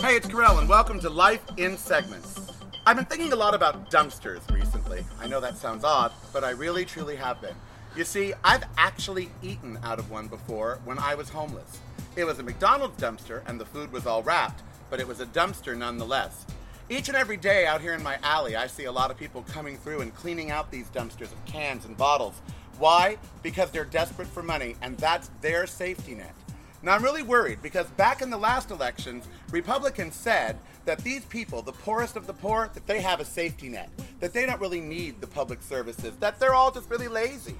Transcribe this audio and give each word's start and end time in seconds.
Hey, 0.00 0.16
it's 0.16 0.26
Karel, 0.26 0.58
and 0.58 0.66
welcome 0.66 0.98
to 1.00 1.10
Life 1.10 1.42
in 1.58 1.76
Segments. 1.76 2.52
I've 2.86 2.96
been 2.96 3.04
thinking 3.04 3.34
a 3.34 3.36
lot 3.36 3.54
about 3.54 3.90
dumpsters 3.90 4.50
recently. 4.50 5.04
I 5.20 5.28
know 5.28 5.40
that 5.40 5.58
sounds 5.58 5.84
odd, 5.84 6.10
but 6.32 6.42
I 6.42 6.50
really 6.52 6.86
truly 6.86 7.16
have 7.16 7.42
been. 7.42 7.54
You 7.94 8.04
see, 8.04 8.32
I've 8.42 8.64
actually 8.78 9.28
eaten 9.42 9.78
out 9.82 9.98
of 9.98 10.10
one 10.10 10.26
before 10.26 10.80
when 10.86 10.98
I 10.98 11.14
was 11.14 11.28
homeless. 11.28 11.80
It 12.16 12.24
was 12.24 12.38
a 12.38 12.42
McDonald's 12.42 12.98
dumpster, 12.98 13.42
and 13.46 13.60
the 13.60 13.66
food 13.66 13.92
was 13.92 14.06
all 14.06 14.22
wrapped, 14.22 14.62
but 14.88 15.00
it 15.00 15.06
was 15.06 15.20
a 15.20 15.26
dumpster 15.26 15.76
nonetheless. 15.76 16.46
Each 16.88 17.08
and 17.08 17.16
every 17.16 17.36
day 17.36 17.66
out 17.66 17.82
here 17.82 17.92
in 17.92 18.02
my 18.02 18.18
alley, 18.22 18.56
I 18.56 18.68
see 18.68 18.84
a 18.84 18.92
lot 18.92 19.10
of 19.10 19.18
people 19.18 19.42
coming 19.52 19.76
through 19.76 20.00
and 20.00 20.14
cleaning 20.14 20.50
out 20.50 20.70
these 20.70 20.88
dumpsters 20.88 21.30
of 21.30 21.44
cans 21.44 21.84
and 21.84 21.94
bottles. 21.94 22.40
Why? 22.78 23.18
Because 23.42 23.70
they're 23.70 23.84
desperate 23.84 24.28
for 24.28 24.42
money, 24.42 24.76
and 24.80 24.96
that's 24.96 25.30
their 25.42 25.66
safety 25.66 26.14
net. 26.14 26.34
Now, 26.82 26.94
I'm 26.94 27.02
really 27.02 27.22
worried 27.22 27.60
because 27.60 27.86
back 27.90 28.22
in 28.22 28.30
the 28.30 28.38
last 28.38 28.70
elections, 28.70 29.28
Republicans 29.50 30.14
said 30.14 30.58
that 30.86 30.98
these 31.00 31.26
people, 31.26 31.60
the 31.60 31.72
poorest 31.72 32.16
of 32.16 32.26
the 32.26 32.32
poor, 32.32 32.70
that 32.72 32.86
they 32.86 33.02
have 33.02 33.20
a 33.20 33.24
safety 33.24 33.68
net, 33.68 33.90
that 34.20 34.32
they 34.32 34.46
don't 34.46 34.60
really 34.60 34.80
need 34.80 35.20
the 35.20 35.26
public 35.26 35.60
services, 35.60 36.16
that 36.20 36.40
they're 36.40 36.54
all 36.54 36.70
just 36.70 36.88
really 36.88 37.08
lazy. 37.08 37.56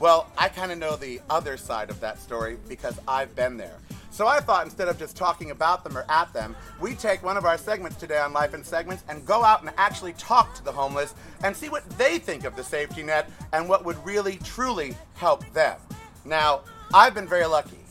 Well, 0.00 0.26
I 0.38 0.48
kind 0.48 0.72
of 0.72 0.78
know 0.78 0.96
the 0.96 1.20
other 1.28 1.58
side 1.58 1.90
of 1.90 2.00
that 2.00 2.18
story 2.18 2.56
because 2.66 2.98
I've 3.06 3.36
been 3.36 3.58
there. 3.58 3.76
So 4.10 4.26
I 4.26 4.40
thought 4.40 4.64
instead 4.64 4.88
of 4.88 4.98
just 4.98 5.16
talking 5.16 5.50
about 5.50 5.84
them 5.84 5.96
or 5.96 6.06
at 6.08 6.32
them, 6.32 6.56
we 6.80 6.94
take 6.94 7.22
one 7.22 7.36
of 7.36 7.44
our 7.44 7.58
segments 7.58 7.96
today 7.98 8.18
on 8.18 8.32
Life 8.32 8.54
in 8.54 8.64
Segments 8.64 9.04
and 9.06 9.24
go 9.26 9.44
out 9.44 9.60
and 9.60 9.70
actually 9.76 10.14
talk 10.14 10.54
to 10.54 10.64
the 10.64 10.72
homeless 10.72 11.14
and 11.44 11.54
see 11.54 11.68
what 11.68 11.88
they 11.98 12.18
think 12.18 12.44
of 12.44 12.56
the 12.56 12.64
safety 12.64 13.02
net 13.02 13.30
and 13.52 13.68
what 13.68 13.84
would 13.84 14.02
really 14.04 14.38
truly 14.38 14.96
help 15.14 15.44
them. 15.52 15.76
Now, 16.24 16.62
I've 16.94 17.14
been 17.14 17.28
very 17.28 17.46
lucky 17.46 17.81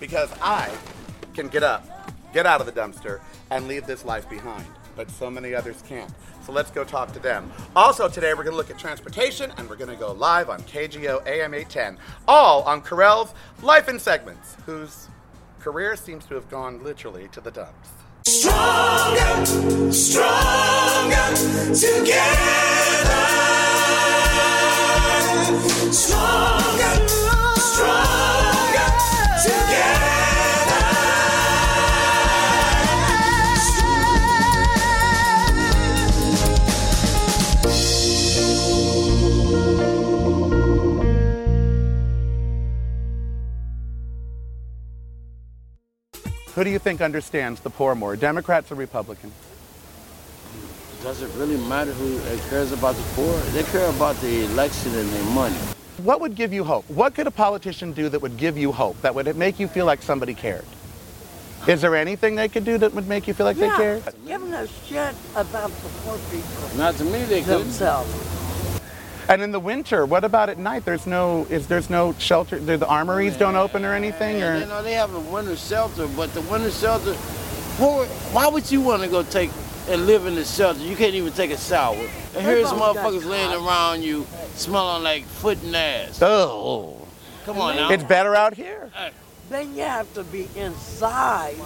because 0.00 0.32
I 0.42 0.74
can 1.34 1.48
get 1.48 1.62
up, 1.62 1.86
get 2.32 2.46
out 2.46 2.60
of 2.60 2.66
the 2.66 2.72
dumpster, 2.72 3.20
and 3.50 3.68
leave 3.68 3.86
this 3.86 4.04
life 4.04 4.28
behind. 4.28 4.66
But 4.96 5.10
so 5.10 5.30
many 5.30 5.54
others 5.54 5.82
can't. 5.86 6.10
So 6.42 6.52
let's 6.52 6.70
go 6.70 6.82
talk 6.82 7.12
to 7.12 7.20
them. 7.20 7.52
Also, 7.76 8.08
today 8.08 8.34
we're 8.34 8.42
going 8.42 8.52
to 8.52 8.56
look 8.56 8.70
at 8.70 8.78
transportation 8.78 9.52
and 9.56 9.68
we're 9.68 9.76
going 9.76 9.90
to 9.90 9.96
go 9.96 10.12
live 10.12 10.50
on 10.50 10.62
KGO 10.62 11.24
AM 11.26 11.54
810, 11.54 11.98
all 12.26 12.62
on 12.62 12.82
Karel's 12.82 13.32
Life 13.62 13.88
in 13.88 13.98
Segments, 13.98 14.56
whose 14.66 15.08
career 15.60 15.94
seems 15.94 16.24
to 16.26 16.34
have 16.34 16.48
gone 16.50 16.82
literally 16.82 17.28
to 17.28 17.40
the 17.40 17.50
dumps. 17.50 17.90
Stronger, 18.24 19.44
stronger 19.92 21.34
together. 21.74 23.20
Stronger, 25.92 27.09
Who 46.60 46.64
do 46.64 46.70
you 46.70 46.78
think 46.78 47.00
understands 47.00 47.60
the 47.60 47.70
poor 47.70 47.94
more, 47.94 48.16
Democrats 48.16 48.70
or 48.70 48.74
Republicans? 48.74 49.32
Does 51.02 51.22
it 51.22 51.30
really 51.38 51.56
matter 51.56 51.90
who 51.90 52.18
uh, 52.18 52.36
cares 52.50 52.70
about 52.72 52.96
the 52.96 53.02
poor? 53.14 53.34
They 53.54 53.62
care 53.62 53.88
about 53.88 54.14
the 54.16 54.44
election 54.44 54.94
and 54.94 55.08
their 55.08 55.24
money. 55.32 55.56
What 56.02 56.20
would 56.20 56.34
give 56.34 56.52
you 56.52 56.62
hope? 56.64 56.84
What 56.90 57.14
could 57.14 57.26
a 57.26 57.30
politician 57.30 57.94
do 57.94 58.10
that 58.10 58.20
would 58.20 58.36
give 58.36 58.58
you 58.58 58.72
hope, 58.72 59.00
that 59.00 59.14
would 59.14 59.34
make 59.36 59.58
you 59.58 59.68
feel 59.68 59.86
like 59.86 60.02
somebody 60.02 60.34
cared? 60.34 60.66
Is 61.66 61.80
there 61.80 61.96
anything 61.96 62.34
they 62.34 62.48
could 62.48 62.66
do 62.66 62.76
that 62.76 62.92
would 62.92 63.08
make 63.08 63.26
you 63.26 63.32
feel 63.32 63.46
like 63.46 63.56
they 63.56 63.64
yeah, 63.64 63.76
cared? 63.78 64.02
giving 64.26 64.52
a 64.52 64.66
shit 64.86 65.14
about 65.36 65.70
the 65.70 65.88
poor 66.02 66.18
people 66.30 66.76
Not 66.76 66.94
to 66.96 67.04
me, 67.04 67.24
they 67.24 67.40
couldn't. 67.40 67.62
themselves. 67.62 68.39
And 69.28 69.42
in 69.42 69.52
the 69.52 69.60
winter, 69.60 70.06
what 70.06 70.24
about 70.24 70.48
at 70.48 70.58
night? 70.58 70.84
There's 70.84 71.06
no 71.06 71.46
is 71.50 71.66
there's 71.68 71.90
no 71.90 72.14
shelter. 72.18 72.58
The, 72.58 72.76
the 72.78 72.86
armories 72.86 73.36
don't 73.36 73.56
open 73.56 73.84
or 73.84 73.92
anything, 73.94 74.38
You 74.38 74.44
or 74.44 74.66
know, 74.66 74.82
they 74.82 74.92
have 74.94 75.14
a 75.14 75.20
winter 75.20 75.56
shelter, 75.56 76.06
but 76.08 76.32
the 76.34 76.40
winter 76.42 76.70
shelter, 76.70 77.14
why, 77.14 78.06
why 78.32 78.48
would 78.48 78.70
you 78.70 78.80
want 78.80 79.02
to 79.02 79.08
go 79.08 79.22
take 79.22 79.50
and 79.88 80.06
live 80.06 80.26
in 80.26 80.34
the 80.34 80.44
shelter? 80.44 80.80
You 80.80 80.96
can't 80.96 81.14
even 81.14 81.32
take 81.32 81.50
a 81.50 81.56
shower. 81.58 81.94
And 81.96 82.44
here's 82.46 82.70
both 82.70 82.94
got 82.96 82.96
motherfuckers 82.96 83.24
laying 83.24 83.52
around 83.52 84.02
you 84.02 84.26
smelling 84.54 85.02
like 85.02 85.24
foot 85.24 85.62
and 85.62 85.74
ass. 85.76 86.20
oh, 86.22 86.96
Come 87.44 87.58
on 87.60 87.76
now. 87.76 87.90
it's 87.90 88.04
better 88.04 88.34
out 88.34 88.54
here. 88.54 88.90
Then 89.48 89.74
you 89.74 89.82
have 89.82 90.12
to 90.14 90.22
be 90.24 90.48
inside. 90.56 91.56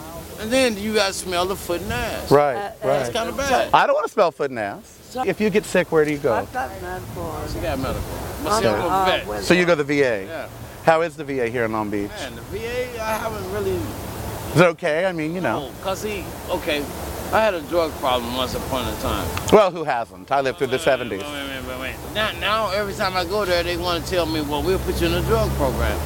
And 0.40 0.50
then 0.50 0.76
you 0.78 0.94
got 0.94 1.08
to 1.08 1.12
smell 1.12 1.46
the 1.46 1.56
foot 1.56 1.82
and 1.82 1.92
ass. 1.92 2.30
Right, 2.30 2.56
Uh, 2.56 2.72
That's 2.82 3.10
kind 3.10 3.28
of 3.28 3.36
bad. 3.36 3.70
I 3.74 3.86
don't 3.86 3.94
want 3.94 4.06
to 4.06 4.12
smell 4.12 4.30
foot 4.30 4.50
and 4.50 4.58
ass. 4.58 5.00
So- 5.14 5.22
If 5.22 5.40
you 5.40 5.48
get 5.48 5.64
sick, 5.64 5.92
where 5.92 6.04
do 6.04 6.10
you 6.10 6.18
go? 6.18 6.34
I've 6.34 6.52
got 6.52 6.70
medical. 6.82 7.40
You 7.54 7.60
got 7.60 7.78
medical. 7.78 8.02
I'm, 8.48 8.62
But 8.62 8.64
uh, 8.64 9.04
vet. 9.04 9.44
So 9.44 9.54
you 9.54 9.64
go 9.64 9.76
to 9.76 9.84
the 9.84 10.00
VA. 10.02 10.24
Yeah. 10.26 10.48
How 10.82 11.02
is 11.02 11.14
the 11.14 11.22
VA 11.22 11.46
here 11.46 11.64
in 11.64 11.70
Long 11.70 11.88
Beach? 11.88 12.10
Man, 12.10 12.34
the 12.34 12.42
VA, 12.42 13.00
I 13.00 13.14
haven't 13.14 13.48
really 13.52 13.76
Is 13.76 14.60
it 14.60 14.66
okay? 14.74 15.06
I 15.06 15.12
mean, 15.12 15.32
you 15.32 15.40
know. 15.40 15.70
Cause 15.82 16.02
he, 16.02 16.24
okay, 16.50 16.84
I 17.32 17.40
had 17.40 17.54
a 17.54 17.60
drug 17.62 17.92
problem 18.00 18.34
once 18.34 18.56
upon 18.56 18.92
a 18.92 18.96
time. 18.96 19.28
Well, 19.52 19.70
who 19.70 19.84
hasn't? 19.84 20.32
I 20.32 20.40
lived 20.40 20.58
through 20.58 20.66
the 20.66 20.82
Wait, 20.84 20.86
wait, 20.86 20.98
70s. 20.98 21.10
Wait, 21.10 21.20
wait, 21.22 21.64
wait, 21.68 21.80
wait. 21.80 21.96
Now, 22.12 22.32
now 22.40 22.70
every 22.72 22.94
time 22.94 23.16
I 23.16 23.24
go 23.24 23.44
there, 23.44 23.62
they 23.62 23.76
want 23.76 24.04
to 24.04 24.10
tell 24.10 24.26
me, 24.26 24.40
well, 24.40 24.64
we'll 24.64 24.80
put 24.80 25.00
you 25.00 25.06
in 25.06 25.14
a 25.14 25.22
drug 25.22 25.48
program. 25.52 25.96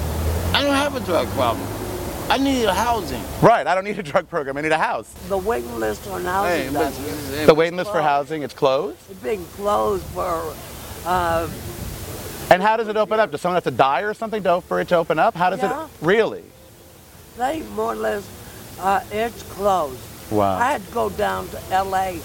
I 0.54 0.62
don't 0.62 0.74
have 0.74 0.94
a 0.94 1.00
drug 1.00 1.28
problem. 1.28 1.66
I 2.30 2.36
need 2.38 2.64
a 2.64 2.74
housing. 2.74 3.22
Right. 3.40 3.66
I 3.66 3.74
don't 3.74 3.84
need 3.84 3.98
a 3.98 4.02
drug 4.02 4.28
program. 4.28 4.56
I 4.58 4.60
need 4.60 4.72
a 4.72 4.78
house. 4.78 5.08
The 5.28 5.38
waiting 5.38 5.78
list 5.78 6.06
on 6.08 6.22
Hey, 6.22 6.66
housing 6.66 6.74
but, 6.74 6.80
does 6.90 7.46
The 7.46 7.54
waiting 7.54 7.76
list 7.76 7.90
for 7.90 8.02
housing, 8.02 8.42
it's 8.42 8.52
closed. 8.54 8.98
It's 9.10 9.20
been 9.20 9.44
closed 9.46 10.04
for, 10.06 10.54
uh, 11.06 11.48
And 12.50 12.62
how 12.62 12.76
does 12.76 12.88
it 12.88 12.96
open 12.96 13.18
up? 13.18 13.30
Does 13.30 13.40
someone 13.40 13.56
have 13.56 13.64
to 13.64 13.70
die 13.70 14.00
or 14.02 14.12
something 14.14 14.42
to, 14.42 14.60
for 14.60 14.80
it 14.80 14.88
to 14.88 14.96
open 14.96 15.18
up? 15.18 15.34
How 15.34 15.50
does 15.50 15.60
Yeah. 15.60 15.84
it 15.84 15.90
really? 16.02 16.44
they 17.38 17.62
more 17.76 17.92
or 17.92 17.96
less, 17.96 18.28
uh, 18.80 19.00
it's 19.12 19.42
closed. 19.44 20.00
Wow. 20.30 20.58
I 20.58 20.72
had 20.72 20.84
to 20.86 20.92
go 20.92 21.08
down 21.08 21.48
to 21.48 21.56
LA 21.70 22.12
to 22.12 22.20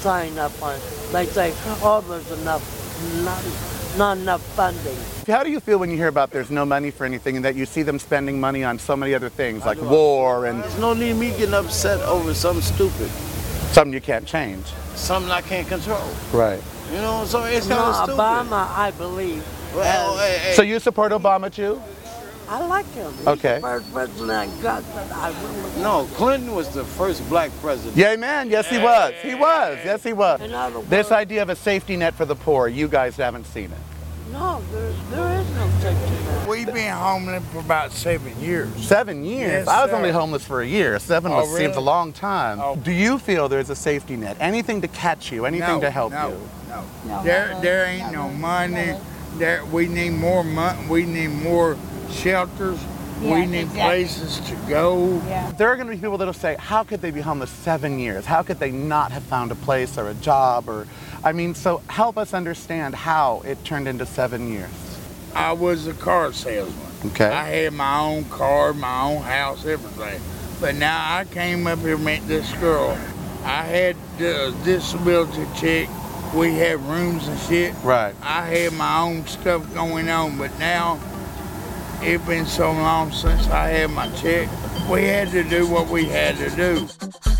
sign 0.00 0.38
up 0.38 0.52
on 0.62 0.76
it. 0.76 0.82
They 1.12 1.26
say, 1.26 1.52
oh, 1.82 2.00
there's 2.08 2.30
enough, 2.40 2.62
not, 3.24 3.42
not 3.96 4.16
enough 4.18 4.42
funding. 4.54 4.96
How 5.26 5.42
do 5.42 5.50
you 5.50 5.60
feel 5.60 5.78
when 5.78 5.90
you 5.90 5.96
hear 5.96 6.08
about 6.08 6.30
there's 6.30 6.50
no 6.50 6.64
money 6.64 6.90
for 6.90 7.04
anything 7.04 7.36
and 7.36 7.44
that 7.44 7.54
you 7.54 7.66
see 7.66 7.82
them 7.82 7.98
spending 7.98 8.40
money 8.40 8.64
on 8.64 8.78
so 8.78 8.96
many 8.96 9.14
other 9.14 9.28
things 9.28 9.64
like 9.64 9.80
war 9.82 10.46
and 10.46 10.62
There's 10.62 10.78
no 10.78 10.94
need 10.94 11.14
me 11.14 11.30
getting 11.30 11.54
upset 11.54 12.00
over 12.02 12.34
something 12.34 12.62
stupid, 12.62 13.08
something 13.72 13.92
you 13.92 14.00
can't 14.00 14.26
change? 14.26 14.64
something 14.94 15.32
I 15.32 15.40
can't 15.40 15.66
control. 15.66 16.06
Right. 16.32 16.62
You 16.90 16.98
know, 16.98 17.24
so 17.24 17.44
it's 17.44 17.66
No, 17.66 17.76
kind 17.76 17.88
of 17.88 17.94
stupid. 18.04 18.18
Obama, 18.20 18.68
I 18.76 18.90
believe. 18.92 19.42
Well, 19.74 20.16
has- 20.16 20.20
hey, 20.28 20.38
hey, 20.50 20.54
So 20.54 20.62
you 20.62 20.78
support 20.80 21.12
Obama 21.12 21.50
too? 21.52 21.80
I 22.48 22.66
like 22.66 22.86
him. 22.92 23.12
He's 23.18 23.26
Okay. 23.26 23.54
the 23.56 23.60
first 23.60 23.92
president 23.92 24.30
I 24.30 24.46
got 24.62 24.94
that 24.94 25.12
I 25.12 25.28
really 25.28 25.82
no, 25.82 26.04
Clinton 26.14 26.54
was 26.54 26.68
the 26.70 26.84
first 26.84 27.26
black 27.28 27.50
president. 27.60 27.96
Yay, 27.96 28.16
man. 28.16 28.50
Yes, 28.50 28.68
he 28.68 28.78
was. 28.78 29.14
He 29.22 29.34
was. 29.34 29.78
Yes, 29.84 30.02
he 30.02 30.12
was. 30.12 30.40
In 30.40 30.52
other 30.52 30.80
This 30.82 31.10
idea 31.12 31.42
of 31.42 31.48
a 31.48 31.56
safety 31.56 31.96
net 31.96 32.14
for 32.14 32.24
the 32.24 32.36
poor, 32.36 32.68
you 32.68 32.88
guys 32.88 33.16
haven't 33.16 33.46
seen 33.46 33.66
it. 33.66 33.78
No, 34.32 34.62
there, 34.72 34.92
there 35.10 35.40
is 35.40 35.50
no 35.54 35.68
safety 35.80 36.10
net. 36.24 36.48
We've 36.48 36.66
been 36.72 36.92
homeless 36.92 37.42
for 37.52 37.58
about 37.60 37.92
seven 37.92 38.38
years. 38.40 38.68
Seven 38.86 39.24
years. 39.24 39.50
Yes, 39.66 39.68
I 39.68 39.82
was 39.82 39.90
sir. 39.90 39.96
only 39.96 40.10
homeless 40.10 40.44
for 40.44 40.62
a 40.62 40.66
year. 40.66 40.98
Seven 40.98 41.32
Oh, 41.32 41.36
was, 41.42 41.56
seems 41.56 41.76
a 41.76 41.80
long 41.80 42.12
time. 42.12 42.58
Oh. 42.60 42.76
Do 42.76 42.92
you 42.92 43.18
feel 43.18 43.48
there's 43.48 43.70
a 43.70 43.76
safety 43.76 44.16
net? 44.16 44.36
Anything 44.40 44.80
to 44.80 44.88
catch 44.88 45.30
you? 45.30 45.44
Anything 45.46 45.76
no, 45.76 45.80
to 45.80 45.90
help 45.90 46.12
you? 46.12 46.18
no, 46.18 46.28
you? 46.28 46.88
No, 47.08 47.22
There, 47.22 47.58
there 47.62 47.84
ain't 47.86 48.12
no 48.12 48.28
money. 48.30 48.94
There, 49.36 49.64
we 49.66 49.86
need 49.86 50.10
more 50.10 50.42
money. 50.44 50.86
We 50.88 51.04
need 51.04 51.28
more 51.28 51.76
shelters. 52.12 52.78
we 53.20 53.46
need 53.46 53.60
exactly. 53.60 53.80
places 53.80 54.40
to 54.40 54.56
go. 54.68 55.22
Yeah. 55.26 55.52
There 55.52 55.68
are 55.68 55.76
going 55.76 55.86
to 55.88 55.94
be 55.94 56.00
people 56.00 56.18
that'll 56.18 56.32
say, 56.34 56.56
"How 56.58 56.82
could 56.82 57.00
they 57.00 57.10
be 57.10 57.20
homeless 57.20 57.50
seven 57.50 57.98
years? 57.98 58.26
How 58.26 58.42
could 58.42 58.58
they 58.58 58.70
not 58.70 59.12
have 59.12 59.22
found 59.22 59.52
a 59.52 59.54
place 59.54 59.96
or 59.96 60.08
a 60.08 60.14
job?" 60.14 60.68
Or, 60.68 60.86
I 61.22 61.32
mean, 61.32 61.54
so 61.54 61.82
help 61.88 62.18
us 62.18 62.34
understand 62.34 62.94
how 62.94 63.42
it 63.44 63.64
turned 63.64 63.86
into 63.86 64.06
seven 64.06 64.50
years. 64.52 64.70
I 65.34 65.52
was 65.52 65.86
a 65.86 65.94
car 65.94 66.32
salesman. 66.32 66.92
Okay. 67.06 67.26
I 67.26 67.44
had 67.48 67.72
my 67.72 68.00
own 68.00 68.24
car, 68.26 68.72
my 68.74 69.02
own 69.02 69.22
house, 69.22 69.64
everything. 69.66 70.20
But 70.60 70.76
now 70.76 70.98
I 71.18 71.24
came 71.24 71.66
up 71.66 71.78
here 71.80 71.94
and 71.94 72.04
met 72.04 72.26
this 72.28 72.52
girl. 72.54 72.96
I 73.44 73.62
had 73.62 73.96
the 74.18 74.54
disability 74.64 75.44
check. 75.58 75.88
We 76.34 76.54
had 76.54 76.80
rooms 76.80 77.26
and 77.26 77.38
shit. 77.40 77.74
Right. 77.82 78.14
I 78.22 78.46
had 78.46 78.72
my 78.74 79.00
own 79.00 79.26
stuff 79.26 79.72
going 79.74 80.08
on, 80.08 80.38
but 80.38 80.56
now 80.58 81.00
it's 82.04 82.24
been 82.26 82.46
so 82.46 82.72
long 82.72 83.12
since 83.12 83.46
I 83.48 83.68
had 83.68 83.90
my 83.90 84.08
check. 84.16 84.48
We 84.90 85.04
had 85.04 85.30
to 85.30 85.44
do 85.44 85.66
what 85.68 85.88
we 85.88 86.04
had 86.04 86.36
to 86.36 86.50
do. 86.56 87.31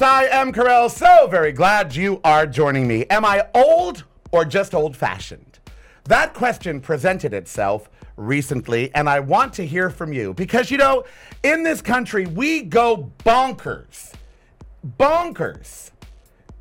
I 0.00 0.24
am 0.26 0.52
Karel. 0.52 0.88
So 0.88 1.26
very 1.26 1.52
glad 1.52 1.94
you 1.94 2.20
are 2.24 2.46
joining 2.46 2.86
me. 2.86 3.04
Am 3.10 3.24
I 3.24 3.46
old 3.54 4.04
or 4.30 4.44
just 4.44 4.74
old 4.74 4.96
fashioned? 4.96 5.58
That 6.04 6.32
question 6.34 6.80
presented 6.80 7.34
itself 7.34 7.90
recently, 8.16 8.94
and 8.94 9.08
I 9.08 9.20
want 9.20 9.52
to 9.54 9.66
hear 9.66 9.90
from 9.90 10.12
you 10.12 10.34
because, 10.34 10.70
you 10.70 10.78
know, 10.78 11.04
in 11.42 11.62
this 11.64 11.82
country, 11.82 12.26
we 12.26 12.62
go 12.62 13.10
bonkers. 13.24 14.12
Bonkers 14.98 15.90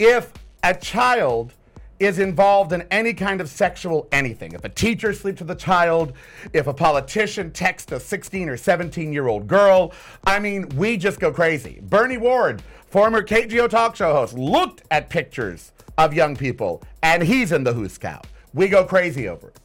if 0.02 0.34
a 0.64 0.74
child 0.74 1.54
is 2.02 2.18
involved 2.18 2.74
in 2.74 2.82
any 2.90 3.14
kind 3.14 3.40
of 3.40 3.48
sexual 3.48 4.08
anything. 4.12 4.54
If 4.54 4.66
a 4.66 4.70
teacher 4.70 5.14
sleeps 5.14 5.40
with 5.40 5.52
a 5.52 5.56
child, 5.56 6.14
if 6.52 6.66
a 6.66 6.74
politician 6.74 7.52
texts 7.52 7.92
a 7.92 8.00
16 8.00 8.50
or 8.50 8.58
17 8.58 9.14
year 9.14 9.28
old 9.28 9.48
girl, 9.48 9.94
I 10.26 10.40
mean, 10.40 10.68
we 10.70 10.98
just 10.98 11.20
go 11.20 11.32
crazy. 11.32 11.80
Bernie 11.84 12.18
Ward, 12.18 12.64
former 12.88 13.22
KGO 13.22 13.70
talk 13.70 13.96
show 13.96 14.14
host, 14.14 14.34
looked 14.34 14.82
at 14.90 15.12
pictures 15.12 15.74
of 16.00 16.12
young 16.12 16.36
people 16.36 16.82
and 17.04 17.22
he's 17.22 17.52
in 17.52 17.64
the 17.64 17.72
Who's 17.72 17.94
Scout. 17.94 18.26
We 18.52 18.68
go 18.68 18.84
crazy 18.84 19.30
over 19.30 19.50
it. 19.50 19.60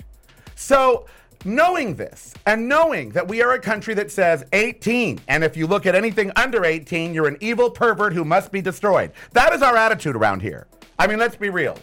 So, 0.54 1.06
knowing 1.46 1.94
this 1.94 2.34
and 2.44 2.68
knowing 2.68 3.10
that 3.10 3.26
we 3.26 3.40
are 3.40 3.52
a 3.52 3.60
country 3.60 3.94
that 3.94 4.10
says 4.10 4.44
18, 4.52 5.20
and 5.28 5.42
if 5.42 5.56
you 5.56 5.66
look 5.66 5.86
at 5.86 5.94
anything 5.94 6.30
under 6.36 6.66
18, 6.66 7.14
you're 7.14 7.28
an 7.28 7.38
evil 7.40 7.70
pervert 7.70 8.12
who 8.12 8.26
must 8.26 8.52
be 8.52 8.60
destroyed. 8.60 9.10
That 9.32 9.54
is 9.54 9.62
our 9.62 9.76
attitude 9.76 10.16
around 10.16 10.42
here. 10.42 10.66
I 10.98 11.06
mean, 11.06 11.18
let's 11.18 11.36
be 11.36 11.48
real. 11.48 11.78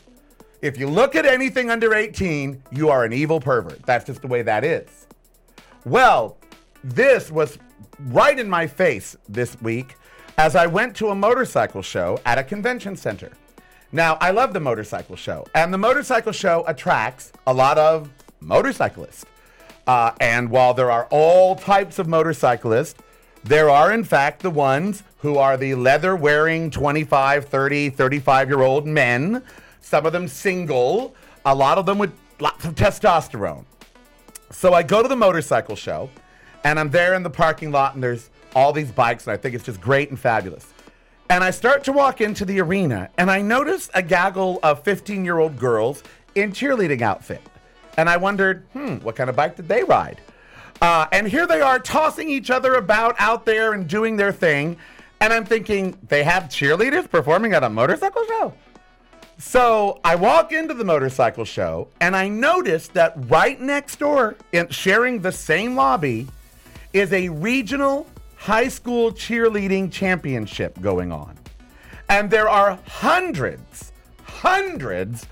If 0.64 0.78
you 0.78 0.88
look 0.88 1.14
at 1.18 1.26
anything 1.26 1.70
under 1.70 1.94
18, 1.94 2.64
you 2.72 2.88
are 2.88 3.04
an 3.04 3.12
evil 3.12 3.42
pervert. 3.42 3.84
That's 3.86 4.06
just 4.06 4.22
the 4.22 4.30
way 4.30 4.44
that 4.44 4.64
is. 4.64 5.08
Well, 5.84 6.38
this 6.86 7.30
was 7.30 7.60
right 8.00 8.40
in 8.40 8.50
my 8.50 8.66
face 8.66 9.18
this 9.28 9.62
week 9.62 9.98
as 10.38 10.56
I 10.56 10.68
went 10.68 10.96
to 10.96 11.10
a 11.10 11.16
motorcycle 11.16 11.82
show 11.82 12.18
at 12.26 12.38
a 12.38 12.46
convention 12.46 12.96
center. 12.96 13.34
Now, 13.92 14.18
I 14.22 14.32
love 14.32 14.54
the 14.54 14.62
motorcycle 14.62 15.18
show, 15.18 15.46
and 15.54 15.74
the 15.74 15.78
motorcycle 15.78 16.32
show 16.32 16.64
attracts 16.66 17.34
a 17.46 17.54
lot 17.54 17.78
of 17.78 18.10
motorcyclists. 18.40 19.26
Uh, 19.86 20.14
and 20.22 20.50
while 20.50 20.74
there 20.74 20.90
are 20.90 21.08
all 21.12 21.58
types 21.58 22.00
of 22.00 22.08
motorcyclists, 22.08 22.96
there 23.44 23.70
are, 23.70 23.92
in 23.92 24.06
fact, 24.06 24.42
the 24.42 24.50
ones 24.50 25.04
who 25.18 25.36
are 25.36 25.58
the 25.58 25.76
leather 25.76 26.16
wearing 26.16 26.72
25, 26.72 27.50
30, 27.50 27.90
35 27.90 28.48
year 28.48 28.62
old 28.62 28.88
men, 28.88 29.44
some 29.84 30.06
of 30.06 30.14
them 30.14 30.28
single, 30.28 31.14
a 31.46 31.54
lot 31.54 31.78
of 31.78 31.86
them 31.86 31.98
with 32.00 32.14
lots 32.40 32.66
of 32.66 32.74
testosterone. 32.74 33.66
So 34.50 34.74
I 34.74 34.82
go 34.82 35.02
to 35.02 35.10
the 35.10 35.16
motorcycle 35.16 35.76
show, 35.76 36.10
and 36.64 36.80
I'm 36.80 36.90
there 36.90 37.14
in 37.14 37.24
the 37.24 37.30
parking 37.30 37.72
lot, 37.72 37.94
and 37.94 38.04
there's 38.04 38.30
all 38.56 38.72
these 38.72 38.92
bikes, 38.92 39.28
and 39.28 39.34
I 39.34 39.38
think 39.38 39.56
it's 39.56 39.66
just 39.66 39.82
great 39.82 40.10
and 40.10 40.18
fabulous. 40.18 40.74
And 41.30 41.44
I 41.44 41.52
start 41.52 41.84
to 41.86 41.92
walk 41.92 42.22
into 42.22 42.46
the 42.46 42.62
arena, 42.62 43.10
and 43.18 43.30
I 43.30 43.42
notice 43.42 43.90
a 43.94 44.02
gaggle 44.02 44.60
of 44.64 44.84
15 44.84 45.26
year 45.26 45.40
old 45.40 45.60
girls 45.60 46.02
in 46.36 46.52
cheerleading 46.52 47.02
outfit. 47.02 47.42
And 47.98 48.10
I 48.10 48.18
wondered, 48.18 48.66
hmm, 48.74 48.96
what 48.98 49.16
kind 49.16 49.30
of 49.30 49.36
bike 49.36 49.56
did 49.56 49.68
they 49.68 49.84
ride? 49.84 50.22
Uh, 50.82 51.08
and 51.12 51.28
here 51.28 51.46
they 51.46 51.62
are 51.62 51.80
tossing 51.80 52.30
each 52.30 52.50
other 52.50 52.76
about 52.76 53.16
out 53.20 53.46
there 53.46 53.74
and 53.74 53.88
doing 53.88 54.16
their 54.16 54.32
thing. 54.32 54.78
And 55.20 55.32
I'm 55.34 55.46
thinking, 55.46 55.98
they 56.08 56.24
have 56.24 56.44
cheerleaders 56.44 57.10
performing 57.10 57.54
at 57.54 57.64
a 57.64 57.70
motorcycle 57.70 58.26
show? 58.26 58.54
So 59.38 60.00
I 60.04 60.16
walk 60.16 60.52
into 60.52 60.74
the 60.74 60.86
motorcycle 60.86 61.46
show 61.46 61.88
and 62.02 62.16
I 62.16 62.28
notice 62.28 62.88
that 62.90 63.14
right 63.30 63.60
next 63.60 64.00
door, 64.00 64.36
in, 64.52 64.70
sharing 64.70 65.20
the 65.22 65.32
same 65.32 65.76
lobby, 65.76 66.28
is 66.94 67.12
a 67.12 67.30
regional 67.30 68.08
high 68.36 68.68
school 68.68 69.12
cheerleading 69.12 69.92
championship 69.92 70.80
going 70.82 71.12
on. 71.12 71.38
And 72.10 72.30
there 72.30 72.50
are 72.50 72.78
hundreds, 72.88 73.92
hundreds 74.26 75.26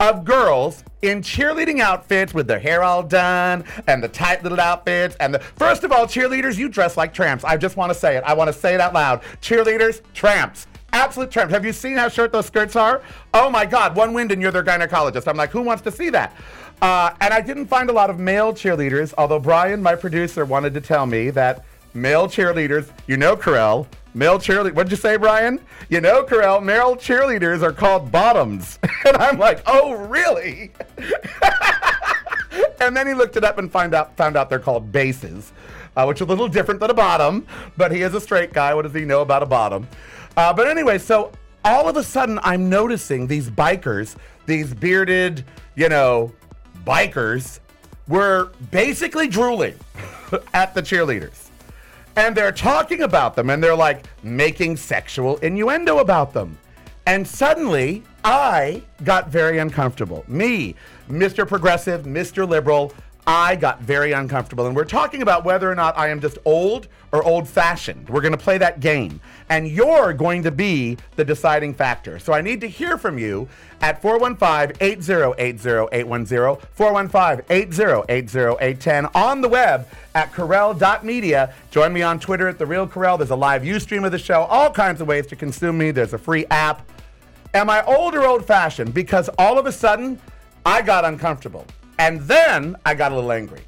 of 0.00 0.24
girls 0.24 0.84
in 1.02 1.22
cheerleading 1.22 1.80
outfits 1.80 2.34
with 2.34 2.46
their 2.46 2.58
hair 2.58 2.82
all 2.82 3.02
done 3.02 3.64
and 3.86 4.02
the 4.02 4.08
tight 4.08 4.42
little 4.42 4.60
outfits. 4.60 5.16
And 5.16 5.32
the 5.32 5.38
first 5.38 5.84
of 5.84 5.92
all, 5.92 6.06
cheerleaders, 6.06 6.58
you 6.58 6.68
dress 6.68 6.96
like 6.96 7.14
tramps. 7.14 7.44
I 7.44 7.56
just 7.56 7.76
want 7.76 7.92
to 7.92 7.98
say 7.98 8.16
it. 8.16 8.24
I 8.24 8.34
want 8.34 8.48
to 8.48 8.52
say 8.52 8.74
it 8.74 8.80
out 8.80 8.92
loud. 8.92 9.22
Cheerleaders, 9.40 10.02
tramps. 10.12 10.66
Absolute 10.96 11.30
tramps. 11.30 11.52
Have 11.52 11.66
you 11.66 11.74
seen 11.74 11.98
how 11.98 12.08
short 12.08 12.32
those 12.32 12.46
skirts 12.46 12.74
are? 12.74 13.02
Oh 13.34 13.50
my 13.50 13.66
God, 13.66 13.94
one 13.94 14.14
wind 14.14 14.32
and 14.32 14.40
you're 14.40 14.50
their 14.50 14.64
gynecologist. 14.64 15.28
I'm 15.28 15.36
like, 15.36 15.50
who 15.50 15.60
wants 15.60 15.82
to 15.82 15.92
see 15.92 16.08
that? 16.08 16.34
Uh, 16.80 17.10
and 17.20 17.34
I 17.34 17.42
didn't 17.42 17.66
find 17.66 17.90
a 17.90 17.92
lot 17.92 18.08
of 18.08 18.18
male 18.18 18.54
cheerleaders, 18.54 19.12
although 19.18 19.38
Brian, 19.38 19.82
my 19.82 19.94
producer, 19.94 20.46
wanted 20.46 20.72
to 20.72 20.80
tell 20.80 21.04
me 21.04 21.28
that 21.30 21.66
male 21.92 22.26
cheerleaders, 22.28 22.88
you 23.06 23.18
know, 23.18 23.36
Karel, 23.36 23.86
male 24.14 24.38
cheerleaders, 24.38 24.72
what'd 24.72 24.90
you 24.90 24.96
say, 24.96 25.18
Brian? 25.18 25.60
You 25.90 26.00
know, 26.00 26.22
Karel, 26.22 26.62
male 26.62 26.96
cheerleaders 26.96 27.60
are 27.62 27.74
called 27.74 28.10
bottoms. 28.10 28.78
and 29.06 29.18
I'm 29.18 29.38
like, 29.38 29.60
oh, 29.66 29.92
really? 29.92 30.72
and 32.80 32.96
then 32.96 33.06
he 33.06 33.12
looked 33.12 33.36
it 33.36 33.44
up 33.44 33.58
and 33.58 33.70
find 33.70 33.94
out, 33.94 34.16
found 34.16 34.34
out 34.34 34.48
they're 34.48 34.58
called 34.58 34.90
bases, 34.92 35.52
uh, 35.94 36.06
which 36.06 36.22
is 36.22 36.26
a 36.26 36.30
little 36.30 36.48
different 36.48 36.80
than 36.80 36.88
a 36.88 36.94
bottom, 36.94 37.46
but 37.76 37.92
he 37.92 38.00
is 38.00 38.14
a 38.14 38.20
straight 38.20 38.54
guy. 38.54 38.72
What 38.72 38.86
does 38.86 38.94
he 38.94 39.04
know 39.04 39.20
about 39.20 39.42
a 39.42 39.46
bottom? 39.46 39.86
Uh, 40.36 40.52
but 40.52 40.68
anyway, 40.68 40.98
so 40.98 41.32
all 41.64 41.88
of 41.88 41.96
a 41.96 42.02
sudden 42.02 42.38
I'm 42.42 42.68
noticing 42.68 43.26
these 43.26 43.48
bikers, 43.48 44.16
these 44.44 44.74
bearded, 44.74 45.44
you 45.74 45.88
know, 45.88 46.32
bikers, 46.86 47.60
were 48.06 48.50
basically 48.70 49.28
drooling 49.28 49.74
at 50.54 50.74
the 50.74 50.82
cheerleaders. 50.82 51.48
And 52.16 52.34
they're 52.34 52.52
talking 52.52 53.02
about 53.02 53.34
them 53.34 53.50
and 53.50 53.62
they're 53.62 53.76
like 53.76 54.06
making 54.22 54.76
sexual 54.76 55.36
innuendo 55.38 55.98
about 55.98 56.32
them. 56.32 56.56
And 57.06 57.26
suddenly, 57.26 58.02
I 58.24 58.82
got 59.04 59.28
very 59.28 59.58
uncomfortable. 59.58 60.24
Me, 60.26 60.74
Mr. 61.08 61.46
Progressive, 61.46 62.02
Mr. 62.02 62.48
Liberal, 62.48 62.92
I 63.26 63.56
got 63.56 63.80
very 63.80 64.12
uncomfortable. 64.12 64.66
And 64.66 64.76
we're 64.76 64.84
talking 64.84 65.20
about 65.20 65.44
whether 65.44 65.70
or 65.70 65.74
not 65.74 65.98
I 65.98 66.10
am 66.10 66.20
just 66.20 66.38
old 66.44 66.86
or 67.10 67.24
old 67.24 67.48
fashioned. 67.48 68.08
We're 68.08 68.20
going 68.20 68.32
to 68.32 68.38
play 68.38 68.56
that 68.58 68.78
game. 68.78 69.20
And 69.48 69.66
you're 69.66 70.12
going 70.12 70.44
to 70.44 70.52
be 70.52 70.96
the 71.16 71.24
deciding 71.24 71.74
factor. 71.74 72.20
So 72.20 72.32
I 72.32 72.40
need 72.40 72.60
to 72.60 72.68
hear 72.68 72.96
from 72.96 73.18
you 73.18 73.48
at 73.80 74.00
415 74.00 74.76
808 74.80 75.88
810, 75.92 76.68
415 76.72 77.44
808 77.50 78.56
810, 78.60 79.06
on 79.14 79.40
the 79.40 79.48
web 79.48 79.88
at 80.14 80.32
Karel.media. 80.32 81.52
Join 81.72 81.92
me 81.92 82.02
on 82.02 82.20
Twitter 82.20 82.46
at 82.46 82.58
The 82.58 82.66
Real 82.66 82.86
Karel. 82.86 83.18
There's 83.18 83.30
a 83.30 83.36
live 83.36 83.62
Ustream 83.62 84.04
of 84.06 84.12
the 84.12 84.18
show, 84.18 84.42
all 84.42 84.70
kinds 84.70 85.00
of 85.00 85.08
ways 85.08 85.26
to 85.28 85.36
consume 85.36 85.78
me. 85.78 85.90
There's 85.90 86.12
a 86.12 86.18
free 86.18 86.46
app. 86.50 86.88
Am 87.54 87.70
I 87.70 87.82
old 87.84 88.14
or 88.14 88.24
old 88.24 88.44
fashioned? 88.44 88.94
Because 88.94 89.28
all 89.38 89.58
of 89.58 89.66
a 89.66 89.72
sudden, 89.72 90.20
I 90.64 90.82
got 90.82 91.04
uncomfortable. 91.04 91.66
And 91.98 92.20
then 92.22 92.76
I 92.84 92.94
got 92.94 93.12
a 93.12 93.14
little 93.14 93.32
angry. 93.32 93.62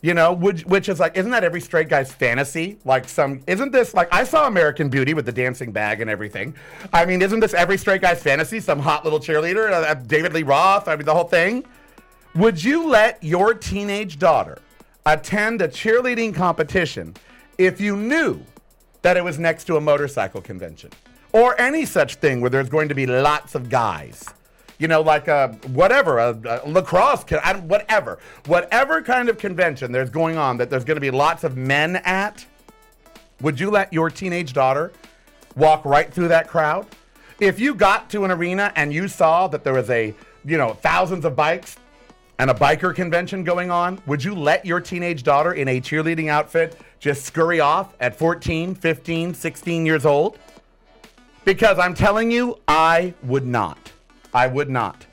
you 0.00 0.14
know, 0.14 0.32
which, 0.32 0.64
which 0.64 0.88
is 0.88 1.00
like, 1.00 1.16
isn't 1.16 1.30
that 1.32 1.42
every 1.42 1.60
straight 1.60 1.88
guy's 1.88 2.12
fantasy? 2.12 2.78
Like 2.84 3.08
some, 3.08 3.42
isn't 3.46 3.72
this 3.72 3.94
like, 3.94 4.08
I 4.12 4.24
saw 4.24 4.46
American 4.46 4.88
Beauty 4.88 5.12
with 5.14 5.26
the 5.26 5.32
dancing 5.32 5.72
bag 5.72 6.00
and 6.00 6.08
everything. 6.08 6.54
I 6.92 7.04
mean, 7.04 7.20
isn't 7.20 7.40
this 7.40 7.54
every 7.54 7.78
straight 7.78 8.00
guy's 8.00 8.22
fantasy? 8.22 8.60
Some 8.60 8.78
hot 8.78 9.04
little 9.04 9.18
cheerleader, 9.18 9.70
uh, 9.70 9.90
uh, 9.90 9.94
David 9.94 10.32
Lee 10.34 10.44
Roth, 10.44 10.86
I 10.86 10.96
mean, 10.96 11.04
the 11.04 11.14
whole 11.14 11.24
thing. 11.24 11.64
Would 12.36 12.62
you 12.62 12.88
let 12.88 13.22
your 13.22 13.54
teenage 13.54 14.18
daughter 14.18 14.58
attend 15.04 15.62
a 15.62 15.68
cheerleading 15.68 16.34
competition 16.34 17.16
if 17.56 17.80
you 17.80 17.96
knew 17.96 18.40
that 19.02 19.16
it 19.16 19.24
was 19.24 19.38
next 19.38 19.64
to 19.64 19.76
a 19.76 19.80
motorcycle 19.80 20.40
convention 20.40 20.90
or 21.32 21.60
any 21.60 21.84
such 21.84 22.16
thing 22.16 22.40
where 22.40 22.50
there's 22.50 22.68
going 22.68 22.88
to 22.88 22.94
be 22.94 23.06
lots 23.06 23.54
of 23.54 23.68
guys? 23.68 24.24
You 24.78 24.86
know, 24.86 25.00
like 25.00 25.26
a 25.26 25.48
whatever, 25.68 26.18
a, 26.18 26.62
a 26.64 26.68
lacrosse, 26.68 27.24
con- 27.24 27.40
I 27.42 27.52
don't- 27.52 27.64
whatever, 27.68 28.18
whatever 28.46 29.02
kind 29.02 29.28
of 29.28 29.36
convention 29.36 29.90
there's 29.90 30.10
going 30.10 30.36
on 30.36 30.56
that 30.58 30.70
there's 30.70 30.84
going 30.84 30.96
to 30.96 31.00
be 31.00 31.10
lots 31.10 31.42
of 31.44 31.56
men 31.56 31.96
at. 31.96 32.46
Would 33.40 33.58
you 33.58 33.70
let 33.70 33.92
your 33.92 34.08
teenage 34.10 34.52
daughter 34.52 34.92
walk 35.56 35.84
right 35.84 36.12
through 36.12 36.28
that 36.28 36.48
crowd? 36.48 36.86
If 37.40 37.58
you 37.58 37.74
got 37.74 38.08
to 38.10 38.24
an 38.24 38.30
arena 38.30 38.72
and 38.76 38.92
you 38.92 39.08
saw 39.08 39.48
that 39.48 39.64
there 39.64 39.74
was 39.74 39.90
a, 39.90 40.14
you 40.44 40.56
know, 40.58 40.74
thousands 40.74 41.24
of 41.24 41.34
bikes 41.34 41.76
and 42.38 42.50
a 42.50 42.54
biker 42.54 42.94
convention 42.94 43.42
going 43.42 43.70
on, 43.70 44.00
would 44.06 44.22
you 44.22 44.34
let 44.34 44.64
your 44.64 44.80
teenage 44.80 45.24
daughter 45.24 45.54
in 45.54 45.66
a 45.68 45.80
cheerleading 45.80 46.28
outfit 46.28 46.80
just 47.00 47.24
scurry 47.24 47.58
off 47.58 47.94
at 48.00 48.16
14, 48.16 48.74
15, 48.76 49.34
16 49.34 49.86
years 49.86 50.06
old? 50.06 50.38
Because 51.44 51.78
I'm 51.80 51.94
telling 51.94 52.30
you, 52.30 52.58
I 52.68 53.14
would 53.24 53.46
not. 53.46 53.92
I 54.38 54.46
would 54.46 54.70
not. 54.70 55.04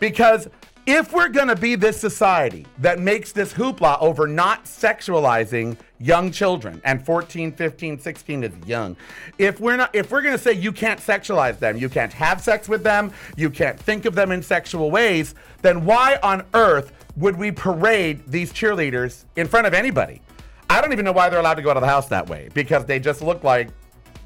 Because 0.00 0.48
if 0.86 1.12
we're 1.12 1.28
going 1.28 1.48
to 1.48 1.54
be 1.54 1.74
this 1.74 2.00
society 2.00 2.64
that 2.78 2.98
makes 2.98 3.30
this 3.30 3.52
hoopla 3.52 4.00
over 4.00 4.26
not 4.26 4.64
sexualizing 4.64 5.76
young 6.00 6.30
children 6.32 6.80
and 6.82 7.04
14, 7.04 7.52
15, 7.52 7.98
16 7.98 8.44
is 8.44 8.52
young. 8.66 8.96
If 9.36 9.60
we're 9.60 9.76
not 9.76 9.94
if 9.94 10.10
we're 10.10 10.22
going 10.22 10.34
to 10.34 10.42
say 10.42 10.54
you 10.54 10.72
can't 10.72 10.98
sexualize 10.98 11.58
them, 11.58 11.76
you 11.76 11.90
can't 11.90 12.12
have 12.14 12.40
sex 12.40 12.70
with 12.70 12.82
them, 12.82 13.12
you 13.36 13.50
can't 13.50 13.78
think 13.78 14.06
of 14.06 14.14
them 14.14 14.32
in 14.32 14.42
sexual 14.42 14.90
ways, 14.90 15.34
then 15.60 15.84
why 15.84 16.18
on 16.22 16.42
earth 16.54 16.94
would 17.16 17.36
we 17.36 17.52
parade 17.52 18.22
these 18.26 18.50
cheerleaders 18.50 19.26
in 19.36 19.46
front 19.46 19.66
of 19.66 19.74
anybody? 19.74 20.22
I 20.70 20.80
don't 20.80 20.94
even 20.94 21.04
know 21.04 21.12
why 21.12 21.28
they're 21.28 21.40
allowed 21.40 21.56
to 21.56 21.62
go 21.62 21.68
out 21.68 21.76
of 21.76 21.82
the 21.82 21.86
house 21.86 22.08
that 22.08 22.30
way 22.30 22.48
because 22.54 22.86
they 22.86 22.98
just 22.98 23.20
look 23.20 23.44
like, 23.44 23.68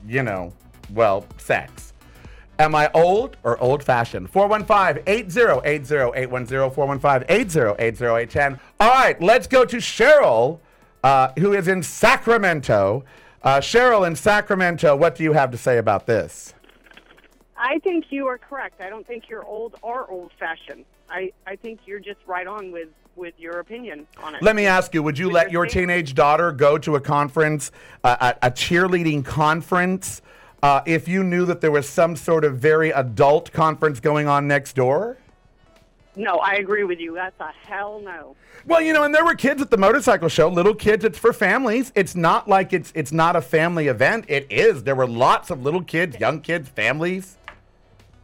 you 0.06 0.22
know, 0.22 0.52
well, 0.94 1.26
sex. 1.38 1.92
Am 2.58 2.75
I 2.75 2.90
old 2.94 3.36
or 3.42 3.58
old 3.58 3.82
fashioned? 3.82 4.30
415 4.30 5.02
8080 5.06 6.18
810 6.18 6.70
415 6.70 7.26
8080 7.28 8.04
810. 8.04 8.60
All 8.80 8.88
right, 8.88 9.20
let's 9.20 9.46
go 9.46 9.64
to 9.64 9.76
Cheryl, 9.76 10.58
uh, 11.04 11.32
who 11.38 11.52
is 11.52 11.68
in 11.68 11.82
Sacramento. 11.82 13.04
Uh, 13.42 13.58
Cheryl 13.58 14.06
in 14.06 14.16
Sacramento, 14.16 14.96
what 14.96 15.14
do 15.14 15.22
you 15.22 15.32
have 15.34 15.50
to 15.50 15.58
say 15.58 15.78
about 15.78 16.06
this? 16.06 16.54
I 17.58 17.78
think 17.80 18.06
you 18.10 18.26
are 18.26 18.38
correct. 18.38 18.80
I 18.80 18.88
don't 18.88 19.06
think 19.06 19.28
you're 19.28 19.44
old 19.44 19.76
or 19.82 20.10
old 20.10 20.30
fashioned. 20.38 20.84
I, 21.10 21.32
I 21.46 21.56
think 21.56 21.80
you're 21.86 22.00
just 22.00 22.20
right 22.26 22.46
on 22.46 22.72
with, 22.72 22.88
with 23.16 23.34
your 23.38 23.60
opinion 23.60 24.06
on 24.22 24.34
it. 24.34 24.42
Let 24.42 24.56
me 24.56 24.66
ask 24.66 24.94
you 24.94 25.02
would 25.02 25.18
you 25.18 25.26
With 25.26 25.34
let 25.34 25.52
your 25.52 25.64
your 25.64 25.70
teenage 25.70 26.14
daughter 26.14 26.52
go 26.52 26.78
to 26.78 26.96
a 26.96 27.00
conference, 27.00 27.70
uh, 28.02 28.34
a, 28.42 28.46
a 28.48 28.50
cheerleading 28.50 29.25
conference, 29.25 30.22
uh, 30.66 30.82
if 30.85 31.06
you 31.06 31.23
knew 31.23 31.46
that 31.46 31.61
there 31.61 31.70
was 31.70 31.88
some 31.88 32.16
sort 32.16 32.44
of 32.44 32.58
very 32.58 32.90
adult 32.90 33.52
conference 33.52 34.00
going 34.00 34.26
on 34.26 34.49
next 34.49 34.75
door? 34.75 35.16
No, 36.16 36.38
I 36.38 36.54
agree 36.54 36.82
with 36.82 36.99
you. 36.99 37.14
That's 37.14 37.38
a 37.38 37.52
hell 37.68 38.00
no. 38.00 38.35
Well, 38.64 38.80
you 38.80 38.92
know, 38.92 39.04
and 39.04 39.14
there 39.14 39.25
were 39.25 39.37
kids 39.37 39.62
at 39.62 39.70
the 39.70 39.76
motorcycle 39.76 40.28
show, 40.28 40.49
little 40.49 40.75
kids. 40.75 41.04
It's 41.04 41.18
for 41.18 41.32
families. 41.32 41.92
It's 41.94 42.16
not 42.16 42.49
like 42.49 42.73
it's 42.73 42.90
it's 42.96 43.12
not 43.12 43.37
a 43.37 43.40
family 43.40 43.87
event. 43.87 44.25
It 44.26 44.46
is. 44.50 44.82
There 44.82 44.96
were 44.96 45.06
lots 45.06 45.50
of 45.50 45.62
little 45.62 45.85
kids, 45.85 46.18
young 46.18 46.40
kids, 46.40 46.68
families. 46.68 47.37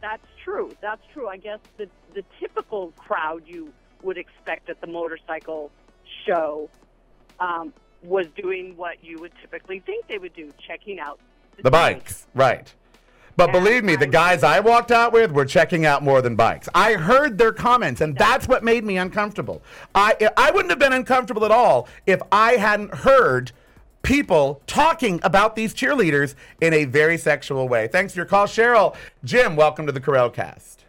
That's 0.01 0.27
true. 0.43 0.75
That's 0.81 1.05
true. 1.13 1.29
I 1.29 1.37
guess 1.37 1.59
the, 1.77 1.87
the 2.13 2.25
typical 2.41 2.91
crowd 2.97 3.43
you 3.45 3.71
would 4.01 4.17
expect 4.17 4.69
at 4.69 4.81
the 4.81 4.87
motorcycle 4.87 5.71
show 6.25 6.69
um, 7.39 7.71
was 8.01 8.27
doing 8.35 8.75
what 8.75 9.01
you 9.01 9.21
would 9.21 9.31
typically 9.39 9.79
think 9.79 10.07
they 10.07 10.17
would 10.17 10.33
do, 10.33 10.51
checking 10.67 10.99
out 10.99 11.19
The 11.61 11.71
bikes, 11.71 12.27
right. 12.33 12.73
But 13.35 13.47
Yeah, 13.47 13.59
believe 13.59 13.83
me, 13.83 13.95
the 13.95 14.07
guys 14.07 14.43
I 14.43 14.59
walked 14.59 14.91
out 14.91 15.11
with 15.11 15.31
were 15.31 15.45
checking 15.45 15.85
out 15.85 16.03
more 16.03 16.21
than 16.21 16.35
bikes. 16.35 16.69
I 16.75 16.93
heard 16.93 17.37
their 17.37 17.51
comments, 17.51 18.01
and 18.01 18.15
that's 18.15 18.47
what 18.47 18.63
made 18.63 18.83
me 18.83 18.97
uncomfortable. 18.97 19.61
I 19.95 20.15
I 20.37 20.51
wouldn't 20.51 20.69
have 20.69 20.79
been 20.79 20.93
uncomfortable 20.93 21.45
at 21.45 21.51
all 21.51 21.87
if 22.05 22.21
I 22.31 22.53
hadn't 22.53 22.93
heard 22.93 23.51
people 24.03 24.61
talking 24.67 25.19
about 25.23 25.55
these 25.55 25.73
cheerleaders 25.73 26.35
in 26.61 26.73
a 26.73 26.85
very 26.85 27.17
sexual 27.17 27.67
way. 27.67 27.87
Thanks 27.87 28.13
for 28.13 28.19
your 28.19 28.25
call, 28.25 28.45
Cheryl. 28.45 28.95
Jim, 29.23 29.55
welcome 29.55 29.85
to 29.85 29.91
the 29.91 30.01
Karel 30.01 30.29
Cast. 30.29 30.83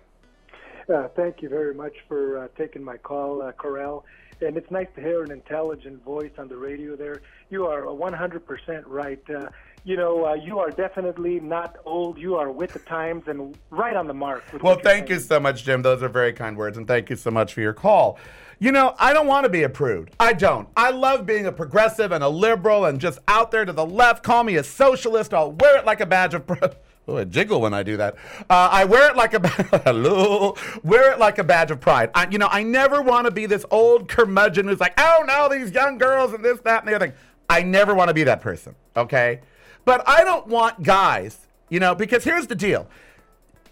Uh, 0.93 1.09
thank 1.17 1.41
you 1.41 1.49
very 1.49 1.75
much 1.75 1.95
for 2.09 2.39
uh, 2.39 2.49
taking 2.59 2.83
my 2.83 2.97
call, 2.99 3.41
uh, 3.41 3.53
Karel. 3.53 4.05
And 4.41 4.57
it's 4.57 4.71
nice 4.71 4.89
to 4.97 5.01
hear 5.01 5.23
an 5.23 5.31
intelligent 5.31 6.05
voice 6.05 6.33
on 6.39 6.49
the 6.49 6.57
radio 6.57 6.97
there. 6.97 7.23
You 7.51 7.67
are 7.67 7.83
100% 7.83 8.83
right. 8.87 9.23
Uh, 9.31 9.49
you 9.85 9.97
know, 9.97 10.25
uh, 10.27 10.35
you 10.35 10.59
are 10.59 10.71
definitely 10.71 11.41
not 11.41 11.77
old. 11.85 12.19
You 12.19 12.37
are 12.37 12.51
with 12.51 12.73
the 12.73 12.79
times 12.81 13.29
and 13.29 13.57
right 13.71 13.95
on 13.95 14.07
the 14.07 14.15
mark. 14.15 14.43
Well, 14.63 14.79
thank 14.83 15.11
you 15.11 15.21
so 15.21 15.39
much, 15.39 15.63
Jim. 15.63 15.83
Those 15.83 16.03
are 16.03 16.09
very 16.09 16.33
kind 16.33 16.57
words, 16.57 16.79
and 16.79 16.89
thank 16.89 17.11
you 17.11 17.17
so 17.17 17.31
much 17.31 17.53
for 17.53 17.61
your 17.61 17.75
call. 17.75 18.19
You 18.59 18.73
know, 18.73 18.95
I 18.99 19.13
don't 19.13 19.27
want 19.27 19.45
to 19.45 19.51
be 19.51 19.65
a 19.65 19.69
prude. 19.69 20.11
I 20.19 20.33
don't. 20.33 20.69
I 20.75 20.91
love 20.91 21.27
being 21.27 21.45
a 21.47 21.53
progressive 21.53 22.13
and 22.13 22.25
a 22.25 22.29
liberal 22.29 22.87
and 22.87 22.99
just 22.99 23.19
out 23.29 23.51
there 23.51 23.67
to 23.67 23.73
the 23.73 23.85
left. 23.85 24.23
Call 24.23 24.43
me 24.43 24.57
a 24.57 24.65
socialist. 24.65 25.35
I'll 25.35 25.53
wear 25.53 25.77
it 25.77 25.85
like 25.85 26.01
a 26.01 26.07
badge 26.07 26.35
of 26.35 26.47
pride. 26.47 26.77
Oh, 27.07 27.19
I 27.19 27.25
jiggle 27.25 27.61
when 27.61 27.75
I 27.75 27.83
do 27.83 27.99
that. 27.99 28.15
Uh, 28.49 28.71
I 28.73 28.87
wear 28.87 29.11
it 29.11 29.15
like 29.15 29.35
a 29.35 29.49
hello, 29.85 30.57
wear 30.83 31.13
it 31.13 31.19
like 31.19 31.37
a 31.37 31.45
badge 31.45 31.71
of 31.71 31.79
pride. 31.79 32.11
I, 32.15 32.27
you 32.31 32.39
know, 32.39 32.49
I 32.51 32.63
never 32.63 33.03
want 33.03 33.27
to 33.27 33.31
be 33.31 33.45
this 33.45 33.63
old 33.71 34.09
curmudgeon 34.09 34.67
who's 34.67 34.81
like, 34.81 34.95
oh 34.97 35.23
no, 35.27 35.51
these 35.51 35.71
young 35.71 35.99
girls 35.99 36.33
and 36.33 36.43
this, 36.43 36.61
that, 36.61 36.79
and 36.79 36.89
the 36.89 36.97
other 36.97 37.09
thing. 37.09 37.17
I 37.51 37.61
never 37.63 37.95
want 37.95 38.09
to 38.09 38.15
be 38.15 38.25
that 38.25 38.41
person. 38.41 38.75
Okay, 38.97 39.41
but 39.85 40.07
I 40.09 40.25
don't 40.25 40.47
want 40.47 40.83
guys. 40.83 41.39
You 41.71 41.81
know, 41.81 41.95
because 41.95 42.25
here's 42.25 42.47
the 42.47 42.55
deal 42.55 42.89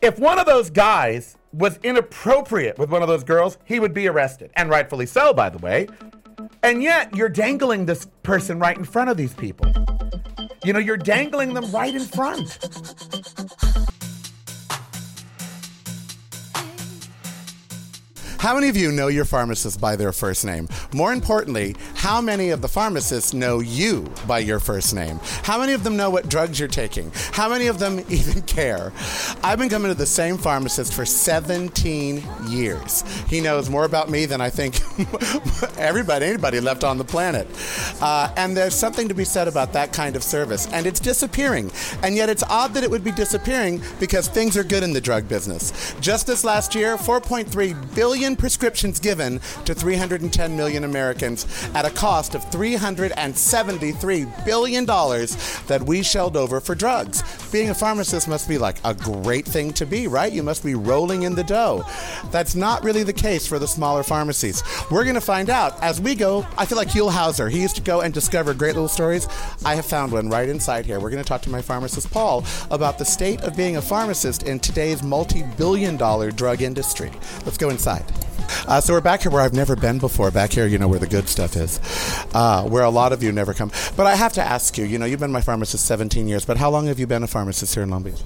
if 0.00 0.18
one 0.18 0.38
of 0.38 0.46
those 0.46 0.70
guys 0.70 1.36
was 1.52 1.78
inappropriate 1.82 2.78
with 2.78 2.90
one 2.90 3.02
of 3.02 3.08
those 3.08 3.22
girls, 3.24 3.58
he 3.64 3.78
would 3.78 3.94
be 3.94 4.08
arrested, 4.08 4.50
and 4.56 4.70
rightfully 4.70 5.06
so, 5.06 5.32
by 5.32 5.48
the 5.48 5.58
way. 5.58 5.86
And 6.62 6.82
yet, 6.82 7.14
you're 7.14 7.28
dangling 7.28 7.86
this 7.86 8.06
person 8.22 8.58
right 8.58 8.76
in 8.76 8.84
front 8.84 9.10
of 9.10 9.16
these 9.16 9.34
people. 9.34 9.72
You 10.64 10.72
know, 10.72 10.78
you're 10.78 10.96
dangling 10.96 11.54
them 11.54 11.70
right 11.70 11.94
in 11.94 12.02
front. 12.02 12.58
How 18.42 18.56
many 18.56 18.68
of 18.68 18.76
you 18.76 18.90
know 18.90 19.06
your 19.06 19.24
pharmacist 19.24 19.80
by 19.80 19.94
their 19.94 20.12
first 20.12 20.44
name? 20.44 20.68
More 20.92 21.12
importantly, 21.12 21.76
how 21.94 22.20
many 22.20 22.50
of 22.50 22.60
the 22.60 22.66
pharmacists 22.66 23.32
know 23.32 23.60
you 23.60 24.12
by 24.26 24.40
your 24.40 24.58
first 24.58 24.96
name? 24.96 25.20
How 25.44 25.60
many 25.60 25.74
of 25.74 25.84
them 25.84 25.96
know 25.96 26.10
what 26.10 26.28
drugs 26.28 26.58
you're 26.58 26.66
taking? 26.66 27.12
How 27.30 27.48
many 27.48 27.68
of 27.68 27.78
them 27.78 28.00
even 28.08 28.42
care? 28.42 28.92
I've 29.44 29.60
been 29.60 29.68
coming 29.68 29.92
to 29.92 29.94
the 29.96 30.06
same 30.06 30.38
pharmacist 30.38 30.92
for 30.92 31.04
17 31.04 32.20
years. 32.48 33.04
He 33.28 33.40
knows 33.40 33.70
more 33.70 33.84
about 33.84 34.10
me 34.10 34.26
than 34.26 34.40
I 34.40 34.50
think 34.50 34.74
everybody, 35.78 36.26
anybody 36.26 36.58
left 36.58 36.82
on 36.82 36.98
the 36.98 37.04
planet. 37.04 37.46
Uh, 38.00 38.34
and 38.36 38.56
there's 38.56 38.74
something 38.74 39.06
to 39.06 39.14
be 39.14 39.24
said 39.24 39.46
about 39.46 39.72
that 39.74 39.92
kind 39.92 40.16
of 40.16 40.24
service. 40.24 40.66
And 40.72 40.84
it's 40.84 40.98
disappearing. 40.98 41.70
And 42.02 42.16
yet 42.16 42.28
it's 42.28 42.42
odd 42.42 42.74
that 42.74 42.82
it 42.82 42.90
would 42.90 43.04
be 43.04 43.12
disappearing 43.12 43.80
because 44.00 44.26
things 44.26 44.56
are 44.56 44.64
good 44.64 44.82
in 44.82 44.92
the 44.92 45.00
drug 45.00 45.28
business. 45.28 45.94
Just 46.00 46.26
this 46.26 46.42
last 46.42 46.74
year, 46.74 46.96
4.3 46.96 47.94
billion 47.94 48.31
prescriptions 48.36 49.00
given 49.00 49.40
to 49.64 49.74
310 49.74 50.56
million 50.56 50.84
Americans 50.84 51.46
at 51.74 51.84
a 51.84 51.90
cost 51.90 52.34
of 52.34 52.44
$373 52.50 54.44
billion 54.44 54.84
that 54.86 55.82
we 55.84 56.02
shelled 56.02 56.36
over 56.36 56.60
for 56.60 56.74
drugs. 56.74 57.22
Being 57.50 57.70
a 57.70 57.74
pharmacist 57.74 58.28
must 58.28 58.48
be 58.48 58.58
like 58.58 58.76
a 58.84 58.94
great 58.94 59.46
thing 59.46 59.72
to 59.74 59.86
be, 59.86 60.06
right? 60.06 60.32
You 60.32 60.42
must 60.42 60.64
be 60.64 60.74
rolling 60.74 61.22
in 61.22 61.34
the 61.34 61.44
dough. 61.44 61.84
That's 62.30 62.54
not 62.54 62.82
really 62.84 63.02
the 63.02 63.12
case 63.12 63.46
for 63.46 63.58
the 63.58 63.68
smaller 63.68 64.02
pharmacies. 64.02 64.62
We're 64.90 65.04
going 65.04 65.14
to 65.14 65.20
find 65.20 65.50
out 65.50 65.80
as 65.82 66.00
we 66.00 66.14
go. 66.14 66.46
I 66.56 66.66
feel 66.66 66.78
like 66.78 66.88
Huell 66.88 67.10
Howser. 67.10 67.50
He 67.50 67.60
used 67.60 67.76
to 67.76 67.82
go 67.82 68.00
and 68.00 68.12
discover 68.12 68.54
great 68.54 68.74
little 68.74 68.88
stories. 68.88 69.26
I 69.64 69.74
have 69.74 69.86
found 69.86 70.12
one 70.12 70.28
right 70.28 70.48
inside 70.48 70.86
here. 70.86 71.00
We're 71.00 71.10
going 71.10 71.22
to 71.22 71.28
talk 71.28 71.42
to 71.42 71.50
my 71.50 71.62
pharmacist, 71.62 72.10
Paul, 72.10 72.44
about 72.70 72.98
the 72.98 73.04
state 73.04 73.40
of 73.42 73.56
being 73.56 73.76
a 73.76 73.82
pharmacist 73.82 74.44
in 74.44 74.58
today's 74.58 75.02
multi 75.02 75.42
billion 75.56 75.96
dollar 75.96 76.30
drug 76.30 76.62
industry. 76.62 77.10
Let's 77.44 77.58
go 77.58 77.70
inside. 77.70 78.04
Uh, 78.68 78.80
so 78.80 78.92
we're 78.92 79.00
back 79.00 79.22
here 79.22 79.30
where 79.32 79.42
I've 79.42 79.52
never 79.52 79.76
been 79.76 79.98
before. 79.98 80.30
Back 80.30 80.52
here, 80.52 80.66
you 80.66 80.78
know, 80.78 80.88
where 80.88 81.00
the 81.00 81.06
good 81.06 81.28
stuff 81.28 81.56
is, 81.56 81.80
uh, 82.34 82.64
where 82.64 82.84
a 82.84 82.90
lot 82.90 83.12
of 83.12 83.22
you 83.22 83.32
never 83.32 83.54
come. 83.54 83.70
But 83.96 84.06
I 84.06 84.14
have 84.14 84.32
to 84.34 84.42
ask 84.42 84.78
you, 84.78 84.84
you 84.84 84.98
know, 84.98 85.06
you've 85.06 85.20
been 85.20 85.32
my 85.32 85.40
pharmacist 85.40 85.84
17 85.86 86.28
years, 86.28 86.44
but 86.44 86.56
how 86.56 86.70
long 86.70 86.86
have 86.86 86.98
you 86.98 87.06
been 87.06 87.22
a 87.22 87.26
pharmacist 87.26 87.74
here 87.74 87.82
in 87.82 87.90
Long 87.90 88.02
Beach? 88.02 88.22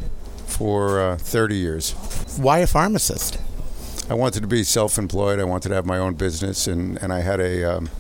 for 0.57 1.01
uh, 1.01 1.17
30 1.19 1.57
years. 1.57 1.93
Why 2.39 2.59
a 2.59 2.67
pharmacist? 2.67 3.39
I 4.09 4.15
wanted 4.15 4.41
to 4.41 4.47
be 4.47 4.63
self-employed. 4.65 5.39
I 5.39 5.45
wanted 5.45 5.69
to 5.71 5.75
have 5.75 5.85
my 5.85 5.99
own 5.99 6.15
business, 6.15 6.67
and, 6.67 6.97
and 7.03 7.13
I 7.13 7.21
had 7.21 7.41
a 7.41 7.77
um, 7.77 7.91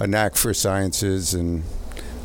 a 0.00 0.06
knack 0.06 0.36
for 0.36 0.52
sciences, 0.52 1.32
and 1.32 1.62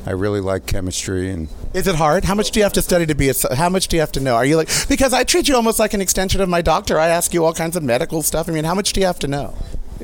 I 0.05 0.11
really 0.11 0.41
like 0.41 0.65
chemistry. 0.65 1.29
And 1.29 1.47
Is 1.73 1.87
it 1.87 1.95
hard? 1.95 2.25
How 2.25 2.35
much 2.35 2.51
do 2.51 2.59
you 2.59 2.63
have 2.63 2.73
to 2.73 2.81
study 2.81 3.05
to 3.05 3.15
be 3.15 3.29
a? 3.29 3.55
How 3.55 3.69
much 3.69 3.87
do 3.87 3.95
you 3.95 4.01
have 4.01 4.11
to 4.13 4.19
know? 4.19 4.35
Are 4.35 4.45
you 4.45 4.57
like 4.57 4.69
because 4.89 5.13
I 5.13 5.23
treat 5.23 5.47
you 5.47 5.55
almost 5.55 5.79
like 5.79 5.93
an 5.93 6.01
extension 6.01 6.41
of 6.41 6.49
my 6.49 6.61
doctor. 6.61 6.99
I 6.99 7.07
ask 7.07 7.33
you 7.33 7.45
all 7.45 7.53
kinds 7.53 7.75
of 7.75 7.83
medical 7.83 8.21
stuff. 8.21 8.49
I 8.49 8.51
mean, 8.51 8.65
how 8.65 8.75
much 8.75 8.93
do 8.93 8.99
you 8.99 9.05
have 9.07 9.19
to 9.19 9.27
know? 9.27 9.55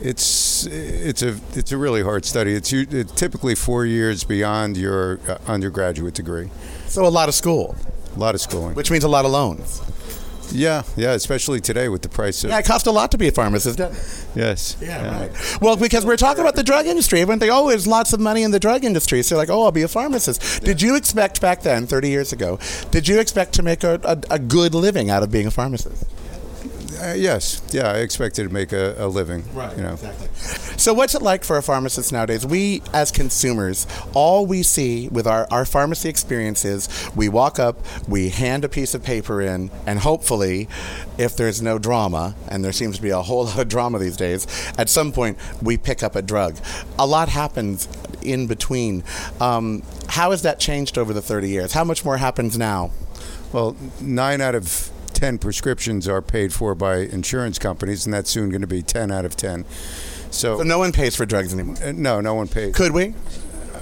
it's 0.02 0.66
it's 0.68 1.22
a 1.22 1.38
it's 1.54 1.72
a 1.74 1.78
really 1.78 2.02
hard 2.02 2.24
study. 2.24 2.54
It's, 2.54 2.72
it's 2.72 3.12
typically 3.14 3.56
four 3.56 3.86
years 3.86 4.24
beyond 4.24 4.78
your 4.78 5.20
uh, 5.28 5.38
undergraduate 5.48 6.14
degree. 6.14 6.50
So 6.88 7.06
a 7.06 7.10
lot 7.10 7.28
of 7.28 7.36
school, 7.36 7.76
A 8.16 8.20
lot 8.20 8.34
of 8.36 8.42
schooling. 8.42 8.76
which 8.76 8.90
means 8.92 9.04
a 9.04 9.10
lot 9.10 9.26
of 9.26 9.32
loans. 9.32 9.82
Yeah, 10.52 10.84
yeah, 10.96 11.12
especially 11.12 11.60
today 11.62 11.90
with 11.90 12.02
the 12.02 12.10
price 12.10 12.44
of 12.44 12.50
Yeah, 12.50 12.60
it 12.60 12.66
costs 12.66 12.88
a 12.88 12.92
lot 12.92 13.12
to 13.12 13.18
be 13.18 13.28
a 13.28 13.32
pharmacist. 13.32 13.78
doesn't 13.78 13.96
it? 14.36 14.38
yes. 14.38 14.78
Well, 15.62 15.76
because 15.78 16.06
we're 16.06 16.18
talking 16.18 16.42
about 16.42 16.56
the 16.56 16.64
drug 16.64 16.86
industry. 16.86 17.22
Everyone 17.22 17.40
think, 17.40 17.52
oh, 17.54 17.70
there's 17.70 17.88
lots 17.88 18.14
of 18.14 18.20
money 18.20 18.44
in 18.44 18.52
the 18.52 18.60
drug 18.60 18.84
industry. 18.84 19.22
So, 19.24 19.38
like, 19.38 19.50
oh, 19.50 19.64
I'll 19.64 19.72
be 19.72 19.84
a 19.84 19.88
pharmacist. 19.88 20.64
Did 20.64 20.82
you 20.82 20.96
expect 20.96 21.42
back 21.42 21.62
then, 21.62 21.88
30 21.88 22.10
years 22.10 22.34
ago, 22.34 22.60
did 22.92 23.08
you 23.08 23.20
expect 23.20 23.54
to 23.54 23.64
make 23.64 23.84
a, 23.84 24.00
a, 24.04 24.36
a 24.36 24.40
good 24.40 24.74
living 24.74 25.10
out 25.10 25.24
of 25.24 25.32
being 25.32 25.48
a 25.48 25.52
pharmacist? 25.52 26.06
Uh, 27.02 27.14
yes, 27.14 27.62
yeah, 27.72 27.92
I 27.92 27.98
expected 28.00 28.44
to 28.44 28.54
make 28.54 28.74
a, 28.74 28.96
a 28.98 29.08
living. 29.08 29.44
You 29.78 29.84
know, 29.84 29.96
So, 30.78 30.94
what's 30.94 31.16
it 31.16 31.22
like 31.22 31.44
for 31.44 31.58
a 31.58 31.64
pharmacist 31.64 32.12
nowadays? 32.12 32.46
We, 32.46 32.82
as 32.94 33.12
consumers, 33.12 33.88
all 34.14 34.46
we 34.46 34.64
see 34.64 35.08
with 35.08 35.26
our, 35.26 35.48
our 35.50 35.66
pharmacy 35.66 36.10
experience 36.10 36.66
is 36.66 36.90
we 37.16 37.30
walk 37.30 37.58
up, 37.58 37.80
we 38.08 38.30
hand 38.30 38.66
a 38.66 38.70
piece 38.70 38.94
of 38.94 39.04
paper 39.04 39.42
in, 39.42 39.72
and 39.86 40.00
hopefully, 40.00 40.68
if 41.18 41.38
there's 41.38 41.62
no 41.62 41.80
drama, 41.80 42.36
and 42.50 42.66
there 42.66 42.74
seems 42.74 42.98
to 42.98 43.02
be 43.02 43.10
a 43.12 43.22
whole 43.22 43.46
lot 43.46 43.60
of 43.60 43.68
drama 43.70 44.00
these 44.00 44.18
days, 44.18 44.46
at 44.78 44.90
some 44.90 45.12
point 45.12 45.38
we 45.62 45.78
pick 45.78 46.04
up 46.04 46.16
a 46.16 46.22
drug. 46.22 46.58
A 46.98 47.08
lot 47.08 47.30
happens 47.30 47.88
in 48.22 48.48
between. 48.48 49.04
Um, 49.40 49.84
how 50.08 50.32
has 50.32 50.42
that 50.42 50.60
changed 50.60 50.98
over 50.98 51.14
the 51.14 51.22
30 51.22 51.50
years? 51.50 51.74
How 51.74 51.84
much 51.84 52.04
more 52.04 52.18
happens 52.18 52.58
now? 52.58 52.92
well, 53.52 53.76
nine 54.00 54.42
out 54.42 54.56
of 54.56 54.92
ten 55.20 55.38
prescriptions 55.38 56.08
are 56.08 56.22
paid 56.22 56.54
for 56.54 56.74
by 56.76 56.98
insurance 57.00 57.60
companies, 57.60 58.06
and 58.06 58.14
that's 58.14 58.30
soon 58.30 58.50
going 58.50 58.62
to 58.62 58.68
be 58.68 58.82
ten 58.82 59.12
out 59.12 59.26
of 59.26 59.36
ten. 59.36 59.66
So, 60.32 60.58
So, 60.60 60.64
no 60.64 60.80
one 60.80 60.92
pays 60.94 61.16
for 61.16 61.26
drugs 61.26 61.54
anymore. 61.54 61.76
uh, 61.84 61.92
no, 61.92 62.22
no 62.22 62.36
one 62.36 62.48
pays. 62.48 62.74
Could 62.74 62.94
we? 62.94 63.14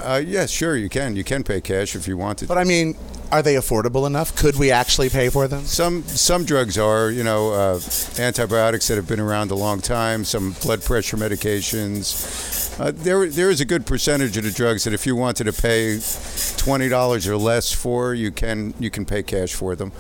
Uh, 0.01 0.22
yes, 0.25 0.50
sure, 0.50 0.75
you 0.75 0.89
can. 0.89 1.15
You 1.15 1.24
can 1.24 1.44
pay 1.44 1.62
cash 1.62 1.96
if 1.96 2.08
you 2.08 2.17
want 2.17 2.39
To 2.39 2.48
but 2.48 2.58
I 2.58 2.63
mean, 2.63 2.96
are 3.32 3.41
they 3.44 3.56
affordable 3.56 4.08
enough? 4.08 4.36
Could 4.36 4.56
we 4.56 4.72
actually 4.72 5.10
pay 5.10 5.29
for 5.29 5.48
them? 5.48 5.63
Some 5.65 6.03
some 6.03 6.44
drugs 6.46 6.77
are, 6.77 7.12
you 7.12 7.24
know, 7.24 7.51
uh, 7.51 7.79
antibiotics 8.17 8.88
that 8.88 8.96
have 8.96 9.08
been 9.08 9.20
around 9.20 9.51
a 9.51 9.56
long 9.56 9.79
time. 9.82 10.24
Some 10.25 10.56
blood 10.63 10.82
pressure 10.84 11.17
medications. 11.17 12.79
Uh, 12.79 12.91
there 12.96 13.27
there 13.27 13.50
is 13.50 13.60
a 13.62 13.65
good 13.65 13.86
percentage 13.86 14.38
of 14.38 14.44
the 14.44 14.51
drugs 14.51 14.84
that 14.86 14.94
if 14.94 15.06
you 15.06 15.15
wanted 15.15 15.44
to 15.46 15.53
pay 15.53 16.00
twenty 16.58 16.89
dollars 16.89 17.27
or 17.27 17.38
less 17.38 17.72
for, 17.72 18.13
you 18.13 18.32
can 18.32 18.74
you 18.79 18.89
can 18.89 19.06
pay 19.06 19.22
cash 19.24 19.53
for 19.53 19.75
them. 19.75 19.91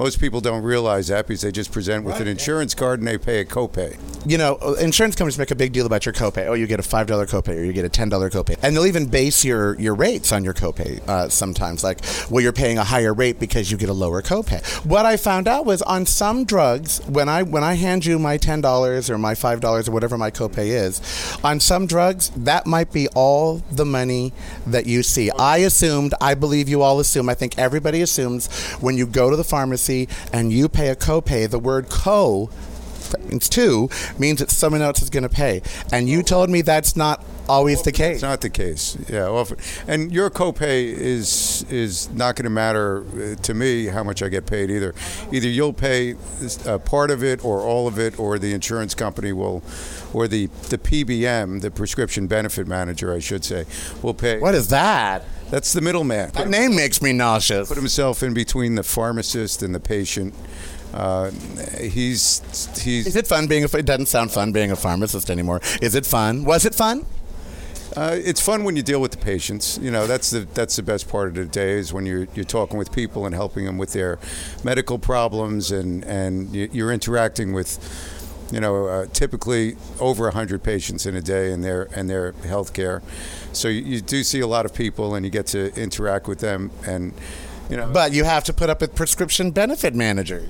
Most 0.00 0.18
people 0.18 0.40
don't 0.40 0.62
realize 0.62 1.08
that 1.08 1.26
because 1.26 1.42
they 1.42 1.52
just 1.52 1.72
present 1.72 2.06
with 2.06 2.20
an 2.20 2.26
insurance 2.26 2.74
card 2.74 3.00
and 3.00 3.06
they 3.06 3.18
pay 3.18 3.40
a 3.40 3.44
copay. 3.44 3.98
you 4.24 4.38
know, 4.38 4.56
uh, 4.62 4.72
insurance 4.80 5.14
companies 5.14 5.36
make 5.36 5.50
a 5.50 5.54
big 5.54 5.74
deal 5.74 5.84
about 5.84 6.06
your 6.06 6.14
copay. 6.14 6.46
Oh, 6.46 6.54
you 6.54 6.66
get 6.66 6.80
a 6.80 6.82
five 6.82 7.06
dollar 7.06 7.26
copay, 7.26 7.58
or 7.58 7.64
you 7.64 7.74
get 7.74 7.84
a 7.84 7.90
ten 7.90 8.08
dollar 8.08 8.30
copay, 8.30 8.56
and 8.62 8.74
they'll 8.74 8.86
even 8.86 9.04
base 9.04 9.44
your 9.44 9.78
your 9.78 9.94
rates 9.94 10.32
on 10.32 10.42
your 10.42 10.54
copay. 10.54 11.06
Uh, 11.06 11.28
sometimes, 11.28 11.84
like, 11.84 11.98
well, 12.30 12.40
you're 12.42 12.50
paying 12.50 12.78
a 12.78 12.84
higher 12.84 13.12
rate 13.12 13.38
because 13.38 13.70
you 13.70 13.76
get 13.76 13.90
a 13.90 13.92
lower 13.92 14.22
copay. 14.22 14.64
What 14.86 15.04
I 15.04 15.18
found 15.18 15.46
out 15.46 15.66
was 15.66 15.82
on 15.82 16.06
some 16.06 16.46
drugs, 16.46 17.02
when 17.06 17.28
I 17.28 17.42
when 17.42 17.62
I 17.62 17.74
hand 17.74 18.06
you 18.06 18.18
my 18.18 18.38
ten 18.38 18.62
dollars 18.62 19.10
or 19.10 19.18
my 19.18 19.34
five 19.34 19.60
dollars 19.60 19.86
or 19.86 19.92
whatever 19.92 20.16
my 20.16 20.30
copay 20.30 20.68
is, 20.68 21.02
on 21.44 21.60
some 21.60 21.86
drugs 21.86 22.30
that 22.36 22.66
might 22.66 22.90
be 22.90 23.06
all 23.08 23.62
the 23.70 23.84
money 23.84 24.32
that 24.66 24.86
you 24.86 25.02
see. 25.02 25.30
I 25.38 25.58
assumed, 25.58 26.14
I 26.22 26.32
believe 26.34 26.70
you 26.70 26.80
all 26.80 27.00
assume, 27.00 27.28
I 27.28 27.34
think 27.34 27.58
everybody 27.58 28.00
assumes 28.00 28.48
when 28.80 28.96
you 28.96 29.06
go 29.06 29.28
to 29.28 29.36
the 29.36 29.44
pharmacy 29.44 29.89
and 30.32 30.52
you 30.52 30.68
pay 30.68 30.88
a 30.88 30.96
copay, 30.96 31.48
the 31.48 31.58
word 31.58 31.88
co 31.88 32.50
means 33.18 33.48
two 33.48 33.88
means 34.18 34.38
that 34.40 34.50
someone 34.50 34.82
else 34.82 35.02
is 35.02 35.10
going 35.10 35.22
to 35.22 35.28
pay. 35.28 35.62
And 35.92 36.08
you 36.08 36.22
told 36.22 36.50
me 36.50 36.62
that's 36.62 36.96
not 36.96 37.24
always 37.48 37.82
the 37.82 37.92
case. 37.92 38.16
It's 38.16 38.22
not 38.22 38.40
the 38.40 38.50
case. 38.50 38.96
Yeah, 39.08 39.26
often. 39.26 39.58
And 39.86 40.12
your 40.12 40.30
copay 40.30 40.84
is 40.84 41.64
is 41.70 42.10
not 42.10 42.36
going 42.36 42.44
to 42.44 42.50
matter 42.50 43.04
uh, 43.14 43.34
to 43.42 43.54
me 43.54 43.86
how 43.86 44.04
much 44.04 44.22
I 44.22 44.28
get 44.28 44.46
paid 44.46 44.70
either. 44.70 44.94
Either 45.32 45.48
you'll 45.48 45.72
pay 45.72 46.14
a 46.66 46.78
part 46.78 47.10
of 47.10 47.24
it 47.24 47.44
or 47.44 47.60
all 47.60 47.88
of 47.88 47.98
it, 47.98 48.18
or 48.18 48.38
the 48.38 48.52
insurance 48.52 48.94
company 48.94 49.32
will, 49.32 49.62
or 50.12 50.28
the 50.28 50.46
the 50.68 50.78
PBM, 50.78 51.60
the 51.60 51.70
prescription 51.70 52.26
benefit 52.26 52.66
manager, 52.66 53.12
I 53.12 53.18
should 53.18 53.44
say, 53.44 53.66
will 54.02 54.14
pay. 54.14 54.38
What 54.38 54.54
is 54.54 54.68
that? 54.68 55.24
That's 55.50 55.72
the 55.72 55.80
middleman. 55.80 56.30
That 56.32 56.48
name 56.48 56.76
makes 56.76 57.02
me 57.02 57.12
nauseous. 57.12 57.68
Put 57.68 57.76
himself 57.76 58.22
in 58.22 58.34
between 58.34 58.76
the 58.76 58.82
pharmacist 58.82 59.62
and 59.62 59.74
the 59.74 59.80
patient. 59.80 60.32
Uh, 60.94 61.30
he's 61.80 62.40
he's. 62.80 63.06
Is 63.08 63.16
it 63.16 63.26
fun 63.26 63.46
being 63.46 63.64
a? 63.64 63.76
It 63.76 63.86
doesn't 63.86 64.06
sound 64.06 64.30
fun 64.30 64.52
being 64.52 64.70
a 64.70 64.76
pharmacist 64.76 65.30
anymore. 65.30 65.60
Is 65.82 65.94
it 65.94 66.06
fun? 66.06 66.44
Was 66.44 66.64
it 66.64 66.74
fun? 66.74 67.04
Uh, 67.96 68.14
it's 68.16 68.40
fun 68.40 68.62
when 68.62 68.76
you 68.76 68.82
deal 68.82 69.00
with 69.00 69.10
the 69.10 69.18
patients. 69.18 69.76
You 69.82 69.90
know, 69.90 70.06
that's 70.06 70.30
the 70.30 70.40
that's 70.54 70.76
the 70.76 70.82
best 70.84 71.08
part 71.08 71.28
of 71.28 71.34
the 71.34 71.44
day 71.44 71.72
is 71.72 71.92
when 71.92 72.06
you're 72.06 72.28
you're 72.34 72.44
talking 72.44 72.78
with 72.78 72.92
people 72.92 73.26
and 73.26 73.34
helping 73.34 73.64
them 73.64 73.78
with 73.78 73.92
their 73.92 74.18
medical 74.62 74.98
problems 74.98 75.72
and 75.72 76.04
and 76.04 76.54
you- 76.54 76.68
you're 76.72 76.92
interacting 76.92 77.52
with, 77.52 77.78
you 78.52 78.60
know, 78.60 78.86
uh, 78.86 79.06
typically 79.12 79.76
over 79.98 80.30
hundred 80.30 80.62
patients 80.62 81.06
in 81.06 81.16
a 81.16 81.20
day 81.20 81.52
and 81.52 81.62
their 81.62 81.88
and 81.94 82.08
their 82.08 82.32
health 82.46 82.72
care. 82.72 83.02
So 83.52 83.68
you, 83.68 83.82
you 83.82 84.00
do 84.00 84.22
see 84.24 84.40
a 84.40 84.46
lot 84.46 84.66
of 84.66 84.74
people 84.74 85.14
and 85.14 85.24
you 85.24 85.30
get 85.30 85.46
to 85.48 85.74
interact 85.80 86.28
with 86.28 86.40
them 86.40 86.70
and. 86.86 87.12
You 87.70 87.76
know, 87.76 87.88
But 87.92 88.12
you 88.12 88.24
have 88.24 88.42
to 88.44 88.52
put 88.52 88.68
up 88.68 88.80
with 88.80 88.96
prescription 88.96 89.52
benefit 89.52 89.94
managers. 89.94 90.48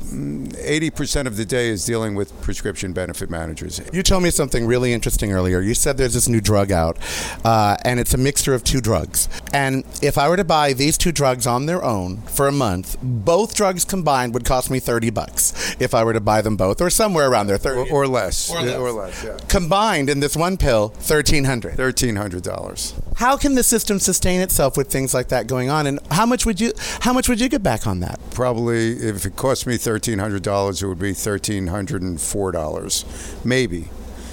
eighty 0.59 0.91
percent 0.91 1.29
of 1.29 1.37
the 1.37 1.45
day 1.45 1.69
is 1.69 1.85
dealing 1.85 2.15
with 2.15 2.39
prescription 2.41 2.93
benefit 2.95 3.29
managers. 3.29 3.81
You 3.93 4.03
told 4.03 4.23
me 4.23 4.31
something 4.31 4.67
really 4.67 4.95
interesting 4.95 5.31
earlier. 5.33 5.61
You 5.61 5.75
said 5.75 5.99
there's 5.99 6.15
this 6.15 6.29
new 6.29 6.41
drug 6.41 6.73
out, 6.73 6.97
uh, 7.45 7.77
and 7.85 8.01
it's 8.01 8.15
a 8.15 8.19
mixture 8.19 8.55
of 8.55 8.65
two 8.65 8.81
drugs. 8.81 9.29
And 9.53 9.85
if 10.01 10.17
I 10.17 10.29
were 10.31 10.39
to 10.39 10.45
buy 10.45 10.73
these 10.73 10.97
two 10.97 11.13
drugs 11.13 11.47
on 11.47 11.67
their 11.67 11.85
own 11.85 12.23
for 12.23 12.49
a 12.49 12.53
month, 12.53 12.97
both 13.03 13.55
drugs 13.55 13.85
combined 13.85 14.33
would 14.33 14.47
cost 14.47 14.71
me 14.71 14.81
thirty 14.81 15.11
bucks. 15.11 15.77
If 15.79 15.95
I 15.95 16.05
were 16.05 16.15
to 16.15 16.21
buy 16.21 16.41
them 16.41 16.57
both, 16.57 16.81
or 16.81 16.89
somewhere 16.89 17.29
around 17.29 17.49
there, 17.49 17.59
thirty 17.59 17.91
Or, 17.91 18.05
or 18.05 18.09
less. 18.09 18.51
Or 18.51 18.63
less. 18.63 18.77
Or 18.77 18.93
less, 18.93 19.25
yeah. 19.25 19.37
combined 19.49 20.09
in 20.09 20.21
this 20.21 20.37
one 20.37 20.57
pill, 20.57 20.89
thirteen 20.89 21.45
hundred. 21.45 21.77
Thirteen 21.77 22.17
hundred 22.17 22.45
dollars. 22.45 22.95
How 23.17 23.37
can 23.37 23.55
the 23.55 23.63
system 23.63 23.99
sustain 23.99 24.41
itself 24.41 24.79
with 24.79 24.89
things 24.89 25.13
like 25.13 25.29
that 25.29 25.47
going 25.47 25.69
on? 25.69 25.87
And 25.87 26.01
how 26.11 26.25
much 26.25 26.47
would 26.47 26.59
you 26.59 26.73
how 27.01 27.10
much 27.13 27.29
would 27.29 27.41
you 27.41 27.49
get 27.49 27.63
back 27.63 27.87
on 27.87 28.01
that? 28.01 28.19
Probably, 28.33 28.93
if 28.93 29.25
it 29.27 29.37
cost 29.37 29.67
me 29.67 29.77
thirteen 29.77 30.19
hundred 30.19 30.43
dollars, 30.43 30.83
it 30.83 30.87
would 30.87 30.99
be 30.99 31.13
thirteen 31.13 31.69
hundred 31.69 32.03
and 32.03 32.21
four 32.21 32.53
dollars, 32.53 33.05
maybe. 33.45 33.89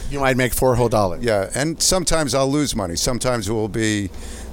You 0.09 0.19
might 0.19 0.37
make 0.37 0.53
four 0.53 0.75
whole 0.75 0.89
dollars. 0.89 1.23
Yeah, 1.23 1.49
and 1.53 1.81
sometimes 1.81 2.33
I'll 2.33 2.49
lose 2.49 2.75
money. 2.75 2.95
Sometimes 2.95 3.49
it 3.49 3.53
will 3.53 3.67
be 3.67 4.09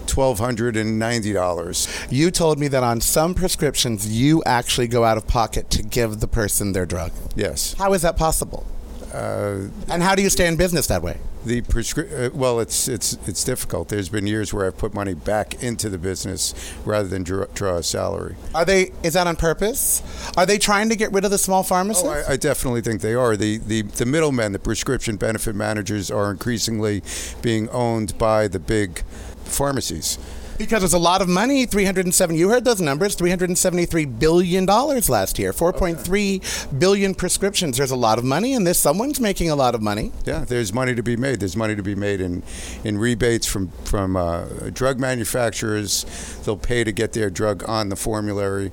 twelve 0.06 0.38
hundred 0.38 0.76
and 0.76 0.98
ninety 0.98 1.32
dollars. 1.32 1.88
You 2.10 2.30
told 2.30 2.58
me 2.58 2.68
that 2.68 2.82
on 2.82 3.00
some 3.00 3.34
prescriptions 3.34 4.06
you 4.06 4.42
actually 4.44 4.88
go 4.88 5.04
out 5.04 5.16
of 5.16 5.26
pocket 5.26 5.70
to 5.70 5.82
give 5.82 6.20
the 6.20 6.28
person 6.28 6.72
their 6.72 6.86
drug. 6.86 7.12
Yes. 7.36 7.74
How 7.74 7.92
is 7.94 8.02
that 8.02 8.16
possible? 8.16 8.66
Uh, 9.14 9.68
And 9.88 10.02
how 10.02 10.14
do 10.14 10.22
you 10.22 10.30
stay 10.30 10.46
in 10.46 10.56
business 10.56 10.86
that 10.88 11.02
way? 11.02 11.18
the 11.46 11.60
prescri- 11.60 12.10
uh, 12.10 12.30
well, 12.32 12.58
it's 12.58 12.88
it's 12.88 13.18
it's 13.26 13.44
difficult. 13.44 13.88
There's 13.90 14.08
been 14.08 14.26
years 14.26 14.54
where 14.54 14.66
I've 14.66 14.78
put 14.78 14.94
money 14.94 15.12
back 15.12 15.62
into 15.62 15.90
the 15.90 15.98
business 15.98 16.54
rather 16.86 17.06
than 17.06 17.22
draw, 17.22 17.44
draw 17.54 17.76
a 17.76 17.82
salary. 17.82 18.36
Are 18.54 18.64
they? 18.64 18.92
Is 19.02 19.12
that 19.12 19.26
on 19.26 19.36
purpose? 19.36 20.02
Are 20.38 20.46
they 20.46 20.56
trying 20.56 20.88
to 20.88 20.96
get 20.96 21.12
rid 21.12 21.22
of 21.26 21.30
the 21.30 21.36
small 21.38 21.62
pharmacists? 21.62 22.08
Oh, 22.08 22.24
I, 22.28 22.32
I 22.32 22.36
definitely 22.38 22.80
think 22.80 23.02
they 23.02 23.14
are. 23.14 23.36
The, 23.36 23.58
the 23.58 23.82
the 23.82 24.06
middlemen, 24.06 24.52
the 24.52 24.58
prescription 24.58 25.16
benefit 25.16 25.54
managers, 25.54 26.10
are 26.10 26.30
increasingly 26.30 27.02
being 27.42 27.68
owned 27.68 28.16
by 28.16 28.48
the 28.48 28.58
big 28.58 29.02
pharmacies. 29.44 30.16
Because 30.58 30.84
it's 30.84 30.94
a 30.94 30.98
lot 30.98 31.22
of 31.22 31.28
money. 31.28 31.66
Three 31.66 31.84
hundred 31.84 32.06
and 32.06 32.14
seven. 32.14 32.36
You 32.36 32.48
heard 32.48 32.64
those 32.64 32.80
numbers. 32.80 33.14
Three 33.14 33.30
hundred 33.30 33.50
and 33.50 33.58
seventy-three 33.58 34.06
billion 34.06 34.66
dollars 34.66 35.08
last 35.08 35.38
year. 35.38 35.52
Four 35.52 35.72
point 35.72 36.00
three 36.00 36.40
billion 36.78 37.14
prescriptions. 37.14 37.76
There's 37.76 37.90
a 37.90 37.96
lot 37.96 38.18
of 38.18 38.24
money 38.24 38.52
in 38.52 38.64
this. 38.64 38.78
Someone's 38.78 39.20
making 39.20 39.50
a 39.50 39.56
lot 39.56 39.74
of 39.74 39.82
money. 39.82 40.12
Yeah, 40.24 40.44
there's 40.44 40.72
money 40.72 40.94
to 40.94 41.02
be 41.02 41.16
made. 41.16 41.40
There's 41.40 41.56
money 41.56 41.76
to 41.76 41.82
be 41.82 41.94
made 41.94 42.20
in 42.20 42.42
in 42.84 42.98
rebates 42.98 43.46
from 43.46 43.68
from 43.84 44.16
uh, 44.16 44.44
drug 44.72 44.98
manufacturers. 44.98 46.04
They'll 46.44 46.56
pay 46.56 46.84
to 46.84 46.92
get 46.92 47.12
their 47.12 47.30
drug 47.30 47.68
on 47.68 47.88
the 47.88 47.96
formulary. 47.96 48.72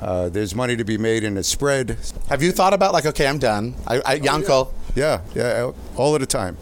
Uh, 0.00 0.28
there's 0.28 0.54
money 0.54 0.76
to 0.76 0.84
be 0.84 0.98
made 0.98 1.24
in 1.24 1.38
a 1.38 1.42
spread. 1.42 1.96
Have 2.28 2.42
you 2.42 2.52
thought 2.52 2.74
about 2.74 2.92
like, 2.92 3.06
okay, 3.06 3.26
I'm 3.26 3.38
done. 3.38 3.74
I, 3.86 4.00
I 4.04 4.14
Yanko. 4.14 4.70
Yeah, 4.94 5.22
yeah, 5.34 5.72
all 5.96 6.14
of 6.14 6.20
the 6.20 6.26
time. 6.26 6.56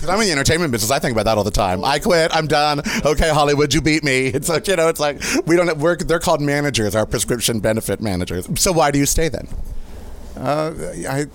Because 0.00 0.14
I'm 0.14 0.20
in 0.22 0.28
the 0.28 0.32
entertainment 0.32 0.72
business, 0.72 0.90
I 0.90 0.98
think 0.98 1.12
about 1.12 1.26
that 1.26 1.36
all 1.36 1.44
the 1.44 1.50
time. 1.50 1.84
I 1.84 1.98
quit. 1.98 2.34
I'm 2.34 2.46
done. 2.46 2.80
Okay, 3.04 3.28
Hollywood, 3.28 3.74
you 3.74 3.82
beat 3.82 4.02
me. 4.02 4.28
It's 4.28 4.48
like 4.48 4.66
you 4.66 4.76
know, 4.76 4.88
it's 4.88 4.98
like 4.98 5.20
we 5.46 5.56
don't 5.56 5.76
work. 5.76 6.00
They're 6.00 6.18
called 6.18 6.40
managers, 6.40 6.96
our 6.96 7.04
prescription 7.04 7.60
benefit 7.60 8.00
managers. 8.00 8.48
So 8.58 8.72
why 8.72 8.92
do 8.92 8.98
you 8.98 9.04
stay 9.04 9.28
then? 9.28 9.46
Uh, 10.36 10.72
I 11.06 11.26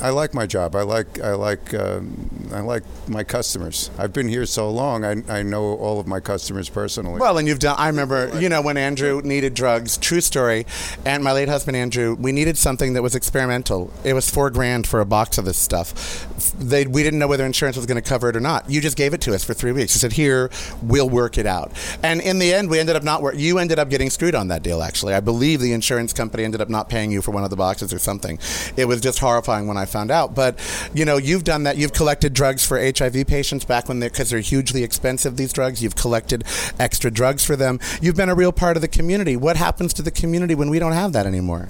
I 0.00 0.10
like 0.10 0.32
my 0.32 0.46
job. 0.46 0.74
I 0.74 0.82
like 0.82 1.20
I 1.20 1.34
like 1.34 1.74
um, 1.74 2.37
I 2.52 2.60
like 2.60 2.82
my 3.08 3.24
customers. 3.24 3.90
I've 3.98 4.12
been 4.12 4.28
here 4.28 4.46
so 4.46 4.70
long. 4.70 5.04
I, 5.04 5.22
I 5.28 5.42
know 5.42 5.74
all 5.76 6.00
of 6.00 6.06
my 6.06 6.20
customers 6.20 6.68
personally. 6.68 7.20
Well, 7.20 7.38
and 7.38 7.46
you've 7.46 7.58
done. 7.58 7.76
I 7.78 7.88
remember, 7.88 8.38
you 8.40 8.48
know, 8.48 8.62
when 8.62 8.76
Andrew 8.76 9.20
needed 9.22 9.54
drugs. 9.54 9.96
True 9.96 10.20
story. 10.20 10.66
And 11.04 11.22
my 11.22 11.32
late 11.32 11.48
husband 11.48 11.76
Andrew, 11.76 12.16
we 12.18 12.32
needed 12.32 12.56
something 12.56 12.94
that 12.94 13.02
was 13.02 13.14
experimental. 13.14 13.92
It 14.04 14.14
was 14.14 14.30
four 14.30 14.50
grand 14.50 14.86
for 14.86 15.00
a 15.00 15.06
box 15.06 15.38
of 15.38 15.44
this 15.44 15.58
stuff. 15.58 16.26
They, 16.58 16.86
we 16.86 17.02
didn't 17.02 17.18
know 17.18 17.28
whether 17.28 17.44
insurance 17.44 17.76
was 17.76 17.86
going 17.86 18.02
to 18.02 18.08
cover 18.08 18.28
it 18.28 18.36
or 18.36 18.40
not. 18.40 18.70
You 18.70 18.80
just 18.80 18.96
gave 18.96 19.14
it 19.14 19.20
to 19.22 19.34
us 19.34 19.44
for 19.44 19.54
three 19.54 19.72
weeks. 19.72 19.94
You 19.94 19.98
said, 19.98 20.12
"Here, 20.12 20.50
we'll 20.82 21.08
work 21.08 21.38
it 21.38 21.46
out." 21.46 21.72
And 22.02 22.20
in 22.20 22.38
the 22.38 22.52
end, 22.54 22.70
we 22.70 22.78
ended 22.78 22.96
up 22.96 23.02
not. 23.02 23.36
You 23.36 23.58
ended 23.58 23.78
up 23.78 23.90
getting 23.90 24.10
screwed 24.10 24.34
on 24.34 24.48
that 24.48 24.62
deal. 24.62 24.82
Actually, 24.82 25.14
I 25.14 25.20
believe 25.20 25.60
the 25.60 25.72
insurance 25.72 26.12
company 26.12 26.44
ended 26.44 26.60
up 26.60 26.68
not 26.68 26.88
paying 26.88 27.10
you 27.10 27.22
for 27.22 27.30
one 27.30 27.44
of 27.44 27.50
the 27.50 27.56
boxes 27.56 27.92
or 27.92 27.98
something. 27.98 28.38
It 28.76 28.86
was 28.86 29.00
just 29.00 29.18
horrifying 29.18 29.66
when 29.66 29.76
I 29.76 29.84
found 29.84 30.10
out. 30.10 30.34
But 30.34 30.58
you 30.94 31.04
know, 31.04 31.16
you've 31.16 31.44
done 31.44 31.64
that. 31.64 31.76
You've 31.76 31.92
collected 31.92 32.34
drugs 32.38 32.64
for 32.64 32.78
HIV 32.78 33.26
patients 33.26 33.64
back 33.64 33.88
when 33.88 33.98
they're, 33.98 34.10
because 34.10 34.30
they're 34.30 34.38
hugely 34.38 34.84
expensive. 34.84 35.36
These 35.36 35.52
drugs. 35.52 35.82
You've 35.82 35.96
collected 35.96 36.44
extra 36.78 37.10
drugs 37.10 37.44
for 37.44 37.56
them. 37.56 37.80
You've 38.00 38.14
been 38.14 38.28
a 38.28 38.34
real 38.34 38.52
part 38.52 38.76
of 38.76 38.80
the 38.80 38.86
community. 38.86 39.36
What 39.36 39.56
happens 39.56 39.92
to 39.94 40.02
the 40.02 40.12
community 40.12 40.54
when 40.54 40.70
we 40.70 40.78
don't 40.78 40.92
have 40.92 41.12
that 41.14 41.26
anymore? 41.26 41.68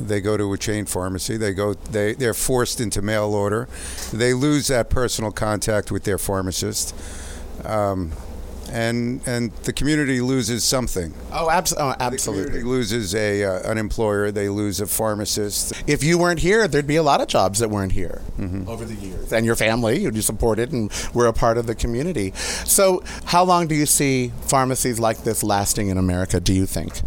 They 0.00 0.20
go 0.20 0.36
to 0.36 0.52
a 0.52 0.58
chain 0.58 0.86
pharmacy. 0.86 1.36
They 1.36 1.52
go. 1.52 1.74
They 1.74 2.14
they're 2.14 2.34
forced 2.34 2.80
into 2.80 3.00
mail 3.00 3.32
order. 3.32 3.68
They 4.12 4.34
lose 4.34 4.66
that 4.66 4.90
personal 4.90 5.30
contact 5.30 5.92
with 5.92 6.02
their 6.02 6.18
pharmacist, 6.18 6.92
um, 7.64 8.10
and 8.72 9.20
and 9.26 9.52
the 9.64 9.72
community 9.72 10.20
loses 10.20 10.64
something. 10.64 11.12
Oh, 11.32 11.50
abs- 11.50 11.74
oh 11.76 11.90
The 11.90 12.02
absolutely. 12.02 12.44
community 12.44 12.68
loses 12.70 13.14
a 13.14 13.44
uh, 13.44 13.70
an 13.70 13.78
employer. 13.78 14.30
They 14.30 14.48
lose 14.48 14.80
a 14.80 14.86
pharmacist. 14.86 15.72
If 15.86 16.02
you 16.04 16.18
weren't 16.18 16.40
here, 16.40 16.66
there'd 16.68 16.86
be 16.86 16.96
a 16.96 17.02
lot 17.02 17.20
of 17.20 17.28
jobs 17.28 17.58
that 17.58 17.68
weren't 17.68 17.92
here 17.92 18.22
over 18.66 18.84
the 18.84 18.94
years. 18.94 19.32
And 19.32 19.44
your 19.44 19.56
family, 19.56 20.00
you 20.00 20.20
supported 20.22 20.72
and 20.72 20.90
were 21.14 21.26
a 21.26 21.32
part 21.32 21.58
of 21.58 21.66
the 21.66 21.74
community. 21.74 22.32
So, 22.64 23.02
how 23.24 23.44
long 23.44 23.66
do 23.66 23.74
you 23.74 23.86
see 23.86 24.32
pharmacies 24.42 24.98
like 25.00 25.24
this 25.24 25.42
lasting 25.42 25.88
in 25.88 25.98
America, 25.98 26.40
do 26.40 26.52
you 26.52 26.66
think? 26.66 27.00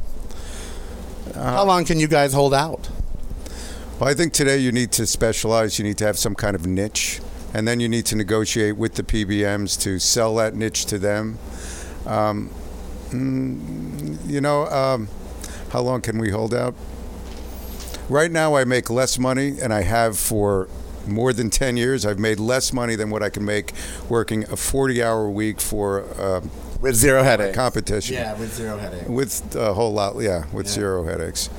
how 1.36 1.64
long 1.66 1.84
can 1.86 2.00
you 2.00 2.08
guys 2.08 2.34
hold 2.34 2.54
out? 2.54 2.90
Well, 4.00 4.10
I 4.10 4.14
think 4.14 4.34
today 4.34 4.58
you 4.58 4.72
need 4.72 4.92
to 4.94 5.06
specialize. 5.08 5.80
You 5.80 5.86
need 5.86 5.98
to 6.00 6.06
have 6.06 6.18
some 6.18 6.36
kind 6.36 6.56
of 6.56 6.66
niche, 6.68 7.22
and 7.54 7.68
then 7.68 7.80
you 7.80 7.88
need 7.88 8.06
to 8.08 8.16
negotiate 8.16 8.78
with 8.78 8.96
the 8.96 9.04
PBMs 9.04 9.80
to 9.82 10.00
sell 10.00 10.36
that 10.36 10.56
niche 10.56 10.86
to 10.88 10.98
them. 10.98 11.38
Um, 12.06 12.50
mm, 13.10 14.18
you 14.30 14.42
know, 14.42 14.66
um, 14.68 15.08
how 15.72 15.82
long 15.82 16.02
can 16.02 16.18
we 16.18 16.30
hold 16.32 16.54
out? 16.54 16.76
Right 18.10 18.32
now, 18.32 18.56
I 18.56 18.66
make 18.66 18.90
less 18.90 19.18
money, 19.18 19.60
and 19.62 19.74
I 19.74 19.82
have 19.84 20.18
for 20.18 20.68
more 21.08 21.34
than 21.34 21.50
10 21.50 21.78
years. 21.78 22.06
I've 22.06 22.20
made 22.20 22.40
less 22.40 22.74
money 22.74 22.96
than 22.96 23.10
what 23.10 23.24
I 23.24 23.30
can 23.30 23.46
make 23.46 23.74
working 24.10 24.44
a 24.52 24.56
40 24.58 25.02
hour 25.04 25.30
week 25.30 25.60
for 25.62 26.04
uh, 26.20 26.42
With 26.82 26.96
zero 26.96 27.24
headaches. 27.24 27.56
competition. 27.56 28.16
Yeah, 28.16 28.38
with 28.38 28.54
zero 28.54 28.78
headaches. 28.78 29.08
With 29.08 29.56
a 29.56 29.74
whole 29.74 29.94
lot, 29.94 30.16
yeah, 30.20 30.46
with 30.52 30.68
zero 30.68 31.04
headaches. 31.04 31.50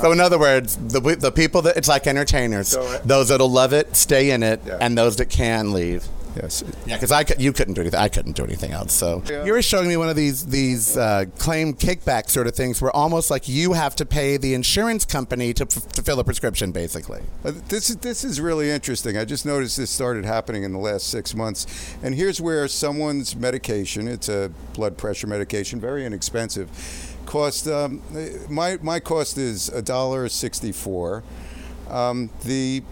So, 0.00 0.12
in 0.12 0.20
other 0.20 0.38
words, 0.38 0.76
the, 0.76 1.00
the 1.00 1.32
people 1.32 1.62
that 1.62 1.76
it's 1.76 1.88
like 1.88 2.06
entertainers, 2.06 2.68
So- 2.68 3.00
those 3.04 3.28
that'll 3.28 3.50
love 3.50 3.72
it, 3.72 3.96
stay 3.96 4.30
in 4.30 4.42
it, 4.42 4.60
Yeah. 4.66 4.78
and 4.80 4.96
those 4.96 5.16
that 5.16 5.26
can 5.30 5.72
leave. 5.72 6.06
Yes. 6.36 6.62
Yeah, 6.86 6.94
because 6.94 7.10
I 7.10 7.24
you 7.38 7.52
couldn't 7.52 7.74
do 7.74 7.80
anything. 7.80 7.98
I 7.98 8.08
couldn't 8.08 8.36
do 8.36 8.44
anything 8.44 8.70
else. 8.70 8.92
So 8.92 9.20
Yeah. 9.28 9.44
you 9.44 9.52
were 9.52 9.62
showing 9.62 9.88
me 9.88 9.96
one 9.96 10.08
of 10.08 10.14
these 10.14 10.46
these 10.46 10.96
uh, 10.96 11.24
claim 11.38 11.74
kickback 11.74 12.30
sort 12.30 12.46
of 12.46 12.54
things, 12.54 12.80
where 12.80 12.94
almost 12.94 13.32
like 13.32 13.48
you 13.48 13.72
have 13.72 13.96
to 13.96 14.06
pay 14.06 14.36
the 14.36 14.54
insurance 14.54 15.04
company 15.04 15.52
to, 15.54 15.64
to 15.66 16.02
fill 16.02 16.20
a 16.20 16.24
prescription, 16.24 16.70
basically. 16.70 17.20
Uh, 17.44 17.50
This 17.68 17.90
is 17.90 17.96
this 17.96 18.22
is 18.22 18.40
really 18.40 18.70
interesting. 18.70 19.16
I 19.18 19.24
just 19.24 19.44
noticed 19.44 19.76
this 19.76 19.90
started 19.90 20.24
happening 20.24 20.62
in 20.62 20.70
the 20.72 20.78
last 20.78 21.08
six 21.08 21.34
months, 21.34 21.66
and 22.00 22.14
here's 22.14 22.40
where 22.40 22.68
someone's 22.68 23.34
medication, 23.34 24.06
it's 24.06 24.28
a 24.28 24.52
blood 24.74 24.96
pressure 24.96 25.26
medication, 25.26 25.80
very 25.80 26.06
inexpensive, 26.06 26.68
cost 27.30 27.68
um, 27.68 28.02
my 28.48 28.76
my 28.82 28.98
cost 28.98 29.38
is 29.38 29.68
a 29.68 29.80
dollar 29.80 30.28
sixty 30.28 30.72
four. 30.72 31.22
Um, 31.88 32.28
the 32.44 32.82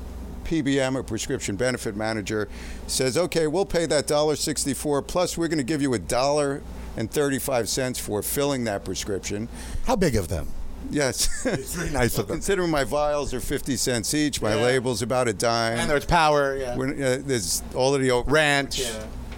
PBM 0.45 0.95
or 0.95 1.03
prescription 1.03 1.57
benefit 1.57 1.95
manager 1.95 2.49
says, 2.87 3.19
okay, 3.19 3.47
we'll 3.47 3.67
pay 3.67 3.85
that 3.87 4.07
dollar 4.07 4.37
sixty 4.37 4.75
four 4.75 5.03
plus 5.03 5.37
we're 5.37 5.49
going 5.49 5.59
to 5.59 5.65
give 5.65 5.83
you 5.83 5.93
a 5.95 5.99
dollar 5.99 6.63
and 6.97 7.11
thirty 7.11 7.39
five 7.41 7.69
cents 7.69 7.99
for 7.99 8.23
filling 8.23 8.65
that 8.65 8.85
prescription. 8.85 9.49
How 9.87 9.97
big 9.97 10.15
of 10.15 10.29
them? 10.29 10.49
Yes. 10.91 11.45
It's 11.47 11.75
very 11.75 11.91
nice 11.91 12.17
of 12.19 12.27
them. 12.29 12.37
Considering 12.37 12.71
my 12.71 12.85
vials 12.85 13.35
are 13.35 13.41
50 13.41 13.77
cents 13.77 14.15
each, 14.15 14.41
my 14.41 14.55
Yeah. 14.55 14.63
label's 14.63 15.03
about 15.03 15.27
a 15.27 15.33
dime. 15.33 15.79
And 15.79 15.91
there's 15.91 16.05
power. 16.05 16.57
Yeah. 16.57 16.75
Uh, 16.79 17.19
there's 17.21 17.63
already 17.75 18.11
over 18.11 18.31
Rent. 18.31 18.79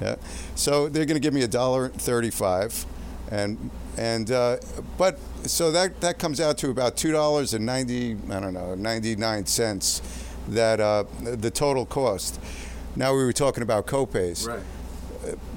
Yeah. 0.01 0.17
So 0.55 0.89
they're 0.91 1.07
going 1.07 1.17
to 1.21 1.27
give 1.27 1.35
me 1.35 1.43
a 1.43 1.49
dollar 1.49 1.89
thirty-five, 1.89 2.87
and 3.31 3.71
and 4.01 4.31
uh, 4.31 4.57
but 4.97 5.19
so 5.43 5.71
that 5.71 6.01
that 6.01 6.19
comes 6.19 6.41
out 6.41 6.57
to 6.59 6.71
about 6.71 6.97
two 6.97 7.13
dollars 7.13 7.53
and 7.53 7.67
ninety 7.67 8.17
I 8.31 8.41
don't 8.41 8.55
know 8.55 8.75
ninety-nine 8.75 9.45
cents 9.45 10.01
that 10.49 10.81
uh, 10.81 11.05
the 11.21 11.51
total 11.51 11.85
cost. 11.85 12.41
Now 12.97 13.15
we 13.15 13.23
were 13.23 13.35
talking 13.35 13.63
about 13.63 13.87
copays. 13.87 14.49
Right. 14.49 14.63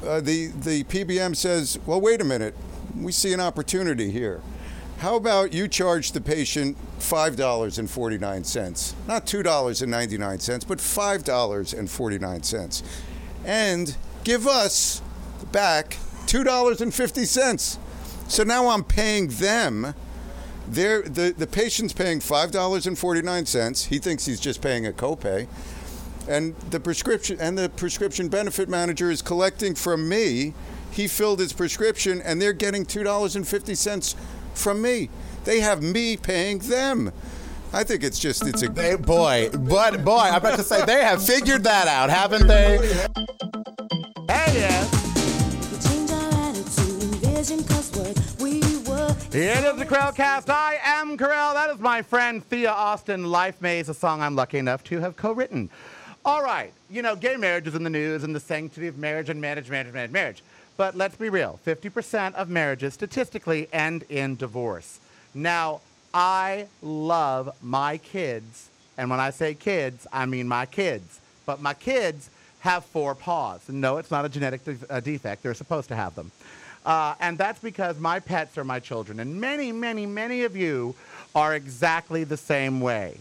Uh, 0.06 0.20
the 0.20 0.48
the 0.48 0.84
PBM 0.84 1.38
says, 1.38 1.80
well, 1.86 2.02
wait 2.02 2.20
a 2.20 2.26
minute, 2.26 2.54
we 3.00 3.14
see 3.14 3.32
an 3.32 3.40
opportunity 3.40 4.12
here. 4.12 4.42
How 4.98 5.16
about 5.16 5.54
you 5.54 5.70
charge 5.70 6.12
the 6.12 6.22
patient 6.22 6.78
five 7.00 7.38
dollars 7.38 7.80
and 7.80 7.90
forty 7.90 8.18
nine 8.18 8.44
cents, 8.44 8.94
not 9.08 9.26
two 9.26 9.42
dollars 9.42 9.82
and 9.82 9.90
ninety 9.90 10.18
nine 10.18 10.40
cents, 10.40 10.66
but 10.66 10.82
five 10.82 11.24
dollars 11.24 11.74
and 11.74 11.90
forty 11.90 12.20
nine 12.20 12.44
cents, 12.44 12.84
and 13.46 13.96
give 14.26 14.48
us 14.48 15.02
back 15.54 15.98
two 16.28 16.44
dollars 16.44 16.82
and 16.82 16.94
fifty 16.94 17.24
cents. 17.24 17.80
So 18.28 18.44
now 18.44 18.70
I'm 18.70 18.84
paying 18.84 19.28
them. 19.28 19.94
They're, 20.68 21.02
the 21.02 21.34
the 21.38 21.48
patient's 21.48 21.94
paying 21.94 22.20
five 22.20 22.52
dollars 22.52 22.88
and 22.88 22.98
forty 22.98 23.22
nine 23.22 23.46
cents. 23.46 23.86
He 23.86 24.00
thinks 24.00 24.26
he's 24.26 24.40
just 24.40 24.62
paying 24.62 24.88
a 24.88 24.92
copay 24.92 25.48
and 26.28 26.56
the 26.70 26.80
prescription 26.80 27.38
and 27.40 27.58
the 27.58 27.70
prescription 27.70 28.30
benefit 28.30 28.70
manager 28.70 29.12
is 29.12 29.22
collecting 29.22 29.76
from 29.76 30.08
me. 30.08 30.54
He 30.92 31.08
filled 31.08 31.40
his 31.40 31.54
prescription, 31.54 32.22
and 32.22 32.42
they're 32.42 32.54
getting 32.54 32.86
two 32.86 33.04
dollars 33.04 33.36
and 33.36 33.48
fifty 33.48 33.76
cents 33.76 34.16
from 34.54 34.82
me. 34.82 35.10
They 35.44 35.60
have 35.60 35.82
me 35.82 36.18
paying 36.18 36.60
them. 36.60 37.12
I 37.74 37.84
think 37.84 38.04
it's 38.04 38.20
just 38.20 38.46
it's 38.46 38.62
a 38.62 38.70
They, 38.70 38.96
boy, 38.96 39.50
but 39.52 40.06
boy, 40.06 40.18
I'm 40.18 40.36
about 40.36 40.58
to 40.58 40.64
say 40.64 40.86
they 40.86 41.04
have 41.04 41.26
figured 41.26 41.64
that 41.64 41.88
out, 41.88 42.10
haven't 42.12 42.48
they? 42.48 42.78
Hey, 44.28 44.60
yeah. 44.60 45.03
It 49.36 49.66
is 49.66 49.76
the 49.78 49.86
Karel 49.86 50.14
Cast. 50.14 50.50
I 50.50 50.80
am 50.82 51.18
Karel. 51.18 51.54
That 51.54 51.70
is 51.72 51.80
my 51.80 52.02
friend 52.02 52.42
Thea 52.42 52.72
Austin. 52.72 53.30
Life 53.30 53.62
Maze, 53.62 53.90
a 53.90 53.94
song 53.94 54.22
I'm 54.22 54.34
lucky 54.36 54.60
enough 54.60 54.82
to 54.86 55.02
have 55.02 55.18
co-written. 55.18 55.70
All 56.24 56.42
right, 56.42 56.72
you 56.90 57.02
know, 57.02 57.18
gay 57.18 57.36
marriage 57.36 57.68
is 57.68 57.76
in 57.76 57.84
the 57.84 57.90
news 57.90 58.24
and 58.24 58.34
the 58.34 58.40
sanctity 58.40 58.88
of 58.88 58.98
marriage 58.98 59.28
and 59.28 59.42
marriage, 59.42 59.70
marriage, 59.70 59.94
marriage, 59.94 60.12
marriage. 60.12 60.44
But 60.78 60.96
let's 60.96 61.18
be 61.18 61.28
real 61.28 61.60
50% 61.66 62.34
of 62.36 62.48
marriages 62.48 62.94
statistically 62.94 63.68
end 63.74 64.04
in 64.08 64.38
divorce. 64.38 65.00
Now, 65.34 65.82
I 66.14 66.68
love 66.82 67.54
my 67.62 67.98
kids, 67.98 68.70
and 68.98 69.10
when 69.10 69.20
I 69.20 69.32
say 69.32 69.54
kids, 69.54 70.08
I 70.14 70.26
mean 70.28 70.48
my 70.48 70.66
kids. 70.66 71.20
But 71.46 71.62
my 71.62 71.74
kids 71.74 72.30
have 72.62 72.86
four 72.86 73.16
paws. 73.16 73.68
No, 73.68 73.98
it's 73.98 74.12
not 74.12 74.24
a 74.24 74.30
genetic 74.30 74.64
de- 74.64 74.78
uh, 74.90 75.02
defect. 75.02 75.44
They're 75.44 75.54
supposed 75.54 75.90
to 75.90 75.96
have 75.98 76.16
them. 76.16 76.32
Uh, 76.86 77.16
and 77.20 77.38
that's 77.38 77.60
because 77.60 77.98
my 78.00 78.20
pets 78.20 78.58
are 78.58 78.64
my 78.64 78.80
children. 78.80 79.20
And 79.20 79.40
many, 79.40 79.72
many, 79.72 80.06
many 80.06 80.44
of 80.44 80.56
you 80.56 80.96
are 81.34 81.56
exactly 81.56 82.24
the 82.24 82.38
same 82.38 82.82
way. 82.82 83.18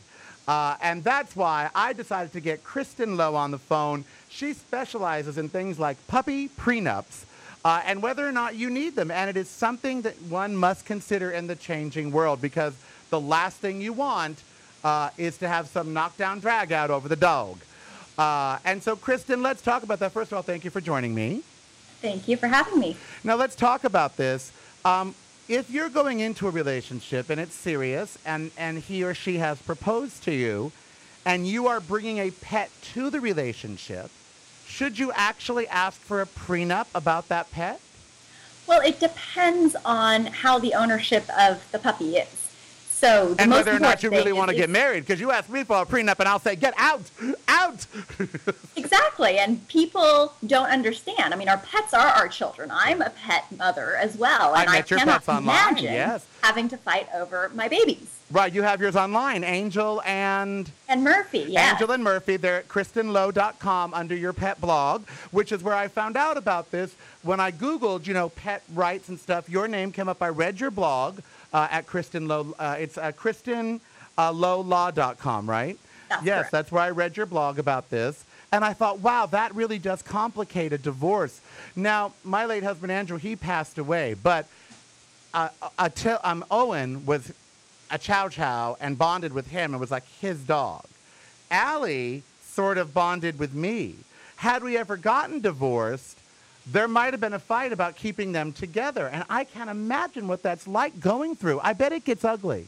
Uh, 0.49 0.77
and 0.83 1.05
that's 1.05 1.37
why 1.37 1.71
I 1.75 1.93
decided 1.93 2.33
to 2.33 2.41
get 2.41 2.65
Cristin 2.65 3.17
Lowe 3.17 3.37
on 3.37 3.53
the 3.53 3.59
phone. 3.59 4.05
She 4.29 4.53
specializes 4.55 5.39
in 5.39 5.49
things 5.49 5.79
like 5.79 6.05
puppy 6.09 6.49
prenups 6.49 7.25
uh, 7.65 7.83
and 7.85 8.03
whether 8.03 8.27
or 8.27 8.33
not 8.33 8.57
you 8.57 8.69
need 8.69 8.97
them. 8.97 9.11
And 9.11 9.31
it 9.31 9.37
is 9.37 9.49
something 9.49 10.03
that 10.03 10.21
one 10.23 10.57
must 10.57 10.85
consider 10.85 11.31
in 11.31 11.47
the 11.47 11.55
changing 11.55 12.11
world 12.11 12.41
because 12.41 12.75
the 13.11 13.21
last 13.21 13.59
thing 13.59 13.81
you 13.81 13.93
want 13.93 14.43
uh, 14.83 15.11
is 15.17 15.39
to 15.39 15.49
have 15.49 15.69
some 15.69 15.93
knockdown 15.93 16.41
drag 16.41 16.73
out 16.73 16.91
over 16.91 17.09
the 17.09 17.17
dog. 17.17 17.59
Uh, 18.19 18.59
and 18.65 18.83
so, 18.83 18.97
Cristin, 18.97 19.43
let's 19.43 19.63
talk 19.63 19.85
about 19.85 20.01
that. 20.01 20.13
First 20.13 20.33
of 20.33 20.37
all, 20.37 20.43
thank 20.43 20.65
you 20.65 20.71
for 20.71 20.81
joining 20.81 21.15
me. 21.15 21.43
Thank 22.03 22.27
you 22.27 22.37
for 22.37 22.49
having 22.49 22.81
me. 22.81 22.97
Now 23.23 23.37
let's 23.37 23.55
talk 23.55 23.85
about 23.85 24.17
this. 24.17 24.53
Um, 24.85 25.15
if 25.49 25.71
you're 25.71 25.89
going 25.89 26.19
into 26.19 26.49
a 26.49 26.51
relationship 26.51 27.31
and 27.31 27.41
it's 27.41 27.55
serious, 27.55 28.19
and, 28.27 28.51
and 28.59 28.79
he 28.79 29.05
or 29.05 29.15
she 29.15 29.37
has 29.39 29.63
proposed 29.63 30.25
to 30.25 30.33
you, 30.33 30.73
and 31.25 31.47
you 31.47 31.69
are 31.69 31.81
bringing 31.81 32.19
a 32.19 32.33
pet 32.33 32.71
to 32.95 33.09
the 33.09 33.21
relationship, 33.21 34.11
should 34.67 34.99
you 34.99 35.13
actually 35.15 35.69
ask 35.69 36.01
for 36.01 36.21
a 36.21 36.27
prenup 36.27 36.87
about 36.95 37.29
that 37.29 37.51
pet? 37.53 37.81
Well, 38.67 38.81
it 38.81 38.99
depends 38.99 39.77
on 39.85 40.27
how 40.27 40.59
the 40.59 40.75
ownership 40.75 41.25
of 41.39 41.65
the 41.71 41.79
puppy 41.79 42.17
is. 42.17 42.42
So 43.03 43.35
the 43.35 43.43
and 43.43 43.51
most 43.51 43.67
whether 43.67 43.77
or 43.77 43.81
not 43.81 44.05
you 44.05 44.11
really 44.11 44.33
want 44.33 44.49
to 44.51 44.57
get 44.57 44.71
married, 44.71 45.01
because 45.01 45.19
you 45.19 45.33
ask 45.33 45.51
me 45.51 45.65
for 45.65 45.83
a 45.83 45.85
prenup, 45.85 46.21
and 46.21 46.29
I'll 46.29 46.39
say, 46.39 46.55
"Get 46.55 46.73
out, 46.77 47.03
out." 47.49 47.87
Exactly, 48.75 49.39
and 49.39 49.67
people 49.69 50.33
don't 50.47 50.69
understand. 50.69 51.33
I 51.33 51.37
mean, 51.37 51.49
our 51.49 51.59
pets 51.59 51.95
are 51.95 52.07
our 52.07 52.27
children. 52.27 52.71
I'm 52.73 53.01
a 53.01 53.11
pet 53.11 53.45
mother 53.57 53.97
as 53.97 54.17
well, 54.17 54.55
and 54.55 54.69
I, 54.69 54.73
met 54.73 54.91
your 54.91 54.99
cannot 54.99 55.25
pets 55.25 55.29
online, 55.29 55.57
imagine 55.57 55.93
yes. 55.93 56.27
having 56.43 56.69
to 56.69 56.77
fight 56.77 57.07
over 57.15 57.51
my 57.55 57.69
babies. 57.69 58.19
right, 58.31 58.53
you 58.53 58.63
have 58.63 58.81
yours 58.81 58.97
online, 58.97 59.45
Angel 59.45 60.03
and 60.05 60.71
And 60.89 61.05
Murphy, 61.05 61.47
yes. 61.49 61.73
Angel 61.73 61.93
and 61.93 62.03
Murphy. 62.03 62.37
They're 62.37 62.59
at 62.59 62.69
CristinLowe.com 62.69 63.95
under 63.95 64.17
your 64.17 64.33
pet 64.33 64.61
blog, 64.61 65.07
which 65.31 65.53
is 65.53 65.63
where 65.63 65.75
I 65.75 65.89
found 65.89 66.17
out 66.17 66.37
about 66.37 66.71
this. 66.71 66.95
When 67.23 67.41
I 67.41 67.53
Googled, 67.53 68.07
you 68.07 68.15
know, 68.15 68.31
pet 68.31 68.63
rights 68.75 69.09
and 69.09 69.19
stuff, 69.19 69.49
your 69.49 69.69
name 69.69 69.93
came 69.93 70.09
up. 70.09 70.23
I 70.23 70.29
read 70.29 70.61
your 70.61 70.71
blog 70.71 71.21
uh, 71.53 71.69
at 71.71 71.87
Cristin 71.87 72.27
Lowe. 72.29 72.55
Uh, 72.59 72.77
it's 72.79 72.97
uh, 72.99 73.13
CristinLowLaw.com, 73.13 75.51
right? 75.51 75.79
That's 76.09 76.25
yes, 76.25 76.39
correct. 76.39 76.53
that's 76.53 76.73
where 76.73 76.83
I 76.83 76.91
read 76.91 77.17
your 77.17 77.27
blog 77.27 77.59
about 77.59 77.91
this. 77.91 78.25
And 78.53 78.65
I 78.65 78.75
thought, 78.75 79.01
wow, 79.01 79.27
that 79.27 79.55
really 79.55 79.79
does 79.79 80.03
complicate 80.03 80.75
a 80.75 80.79
divorce. 80.79 81.41
Now, 81.75 82.13
my 82.23 82.45
late 82.45 82.63
husband 82.63 82.93
Andrew, 82.93 83.17
he 83.17 83.35
passed 83.35 83.79
away, 83.79 84.15
but 84.15 84.47
uh, 85.33 85.49
until 85.79 86.19
um, 86.23 86.45
Owen 86.51 87.07
was 87.07 87.33
a 87.91 87.99
chow 87.99 88.29
chow 88.29 88.77
and 88.81 88.99
bonded 88.99 89.33
with 89.33 89.49
him 89.49 89.73
and 89.73 89.81
was 89.81 89.91
like 89.91 90.07
his 90.21 90.43
dog. 90.43 90.85
Allie 91.51 92.23
sort 92.43 92.79
of 92.79 92.93
bonded 92.93 93.39
with 93.39 93.55
me. 93.55 93.97
Had 94.37 94.63
we 94.63 94.77
ever 94.77 94.97
gotten 94.97 95.41
divorced, 95.41 96.19
there 96.67 96.89
might 96.89 97.13
have 97.13 97.21
been 97.21 97.33
a 97.33 97.39
fight 97.39 97.73
about 97.73 97.97
keeping 97.97 98.33
them 98.33 98.53
together. 98.53 99.09
And 99.09 99.25
I 99.29 99.45
can't 99.45 99.71
imagine 99.71 100.29
what 100.29 100.43
that's 100.43 100.69
like 100.69 101.01
going 101.01 101.35
through. 101.37 101.61
I 101.63 101.73
bet 101.73 101.93
it 101.93 102.05
gets 102.05 102.25
ugly. 102.25 102.67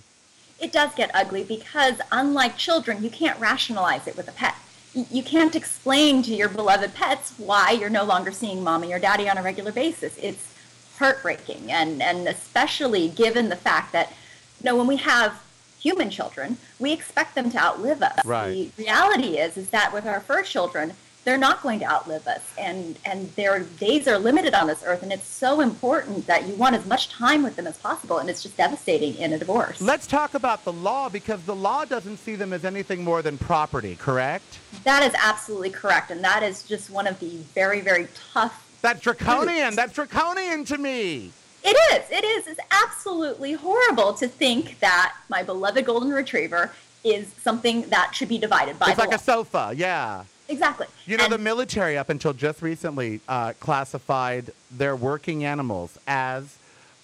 It 0.61 0.72
does 0.72 0.94
get 0.94 1.11
ugly 1.14 1.44
because, 1.44 1.96
unlike 2.12 2.57
children, 2.57 3.02
you 3.02 3.11
can't 3.11 3.38
rationalize 3.40 4.07
it 4.07 4.16
with 4.16 4.28
a 4.28 4.33
pet. 4.33 4.54
You 4.94 5.22
can't 5.22 5.57
explain 5.57 6.22
to 6.22 6.35
your 6.35 6.48
beloved 6.48 6.94
pets 6.94 7.35
why 7.37 7.72
you're 7.72 7.90
no 7.90 8.04
longer 8.04 8.30
seeing 8.30 8.62
mommy 8.62 8.92
or 8.92 9.00
daddy 9.00 9.28
on 9.28 9.37
a 9.37 9.42
regular 9.42 9.72
basis. 9.72 10.16
It's 10.18 10.54
heartbreaking, 10.98 11.72
and, 11.72 12.00
and 12.00 12.28
especially 12.28 13.09
given 13.09 13.48
the 13.48 13.57
fact 13.57 13.92
that, 13.92 14.11
you 14.61 14.64
know, 14.64 14.76
when 14.76 14.87
we 14.87 14.96
have 14.98 15.42
human 15.80 16.11
children, 16.11 16.57
we 16.78 16.92
expect 16.92 17.35
them 17.35 17.50
to 17.50 17.59
outlive 17.59 18.02
us. 18.02 18.24
Right. 18.24 18.70
The 18.76 18.85
reality 18.85 19.38
is, 19.38 19.57
is 19.57 19.70
that 19.70 19.92
with 19.92 20.07
our 20.07 20.20
fur 20.20 20.42
children, 20.42 20.92
they're 21.24 21.38
not 21.38 21.62
going 21.62 21.78
to 21.80 21.90
outlive 21.90 22.26
us, 22.26 22.42
and 22.58 22.98
and 23.04 23.30
their 23.32 23.60
days 23.60 24.06
are 24.06 24.18
limited 24.18 24.54
on 24.54 24.66
this 24.66 24.82
earth, 24.87 25.02
and 25.02 25.12
it's 25.12 25.26
so 25.26 25.60
important 25.60 26.26
that 26.26 26.46
you 26.46 26.54
want 26.54 26.76
as 26.76 26.87
much 26.87 27.08
time 27.08 27.42
with 27.42 27.56
them 27.56 27.66
as 27.66 27.78
possible, 27.78 28.18
and 28.18 28.28
it's 28.28 28.42
just 28.42 28.56
devastating 28.56 29.14
in 29.16 29.32
a 29.32 29.38
divorce. 29.38 29.80
Let's 29.80 30.06
talk 30.06 30.34
about 30.34 30.64
the 30.64 30.72
law 30.72 31.08
because 31.08 31.42
the 31.44 31.54
law 31.54 31.84
doesn't 31.84 32.18
see 32.18 32.34
them 32.34 32.52
as 32.52 32.64
anything 32.64 33.02
more 33.02 33.22
than 33.22 33.38
property, 33.38 33.96
correct? 33.96 34.58
That 34.84 35.02
is 35.02 35.14
absolutely 35.22 35.70
correct, 35.70 36.10
and 36.10 36.22
that 36.22 36.42
is 36.42 36.62
just 36.62 36.90
one 36.90 37.06
of 37.06 37.18
the 37.20 37.37
very, 37.54 37.80
very 37.80 38.08
tough. 38.32 38.60
That's 38.82 39.00
draconian. 39.00 39.74
That's 39.74 39.94
draconian 39.94 40.64
to 40.66 40.78
me. 40.78 41.32
It 41.64 41.76
is. 41.94 42.10
It 42.10 42.24
is. 42.24 42.46
It's 42.46 42.60
absolutely 42.70 43.54
horrible 43.54 44.12
to 44.14 44.28
think 44.28 44.78
that 44.80 45.14
my 45.30 45.42
beloved 45.42 45.87
golden 45.87 46.10
retriever 46.10 46.72
is 47.02 47.32
something 47.42 47.82
that 47.88 48.14
should 48.14 48.28
be 48.28 48.37
divided 48.37 48.78
by 48.78 48.90
it's 48.90 48.98
like 48.98 49.10
law. 49.10 49.16
a 49.16 49.18
sofa, 49.18 49.72
yeah. 49.74 50.24
Exactly. 50.48 50.87
You 51.07 51.16
know, 51.16 51.24
And 51.24 51.33
the 51.33 51.38
military, 51.38 51.96
up 51.98 52.11
until 52.11 52.33
just 52.33 52.62
recently, 52.62 53.20
uh, 53.28 53.52
classified 53.61 54.50
their 54.70 54.96
working 54.96 55.44
animals 55.44 55.98
as, 56.07 56.57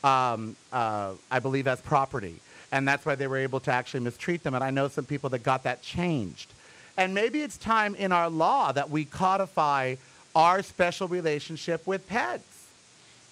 um, 0.04 0.56
uh, 0.72 1.12
I 1.30 1.38
believe, 1.40 1.66
as 1.66 1.80
property. 1.80 2.36
And 2.72 2.86
that's 2.86 3.04
why 3.04 3.14
they 3.14 3.26
were 3.26 3.38
able 3.38 3.60
to 3.60 3.72
actually 3.72 4.00
mistreat 4.00 4.42
them. 4.42 4.54
And 4.54 4.62
I 4.62 4.70
know 4.70 4.88
some 4.88 5.04
people 5.04 5.30
that 5.30 5.42
got 5.42 5.64
that 5.64 5.82
changed. 5.82 6.52
And 6.96 7.14
maybe 7.14 7.40
it's 7.42 7.56
time 7.56 7.94
in 7.94 8.12
our 8.12 8.28
law 8.28 8.72
that 8.72 8.90
we 8.90 9.04
codify 9.04 9.96
our 10.34 10.62
special 10.62 11.08
relationship 11.08 11.86
with 11.86 12.06
pets. 12.08 12.49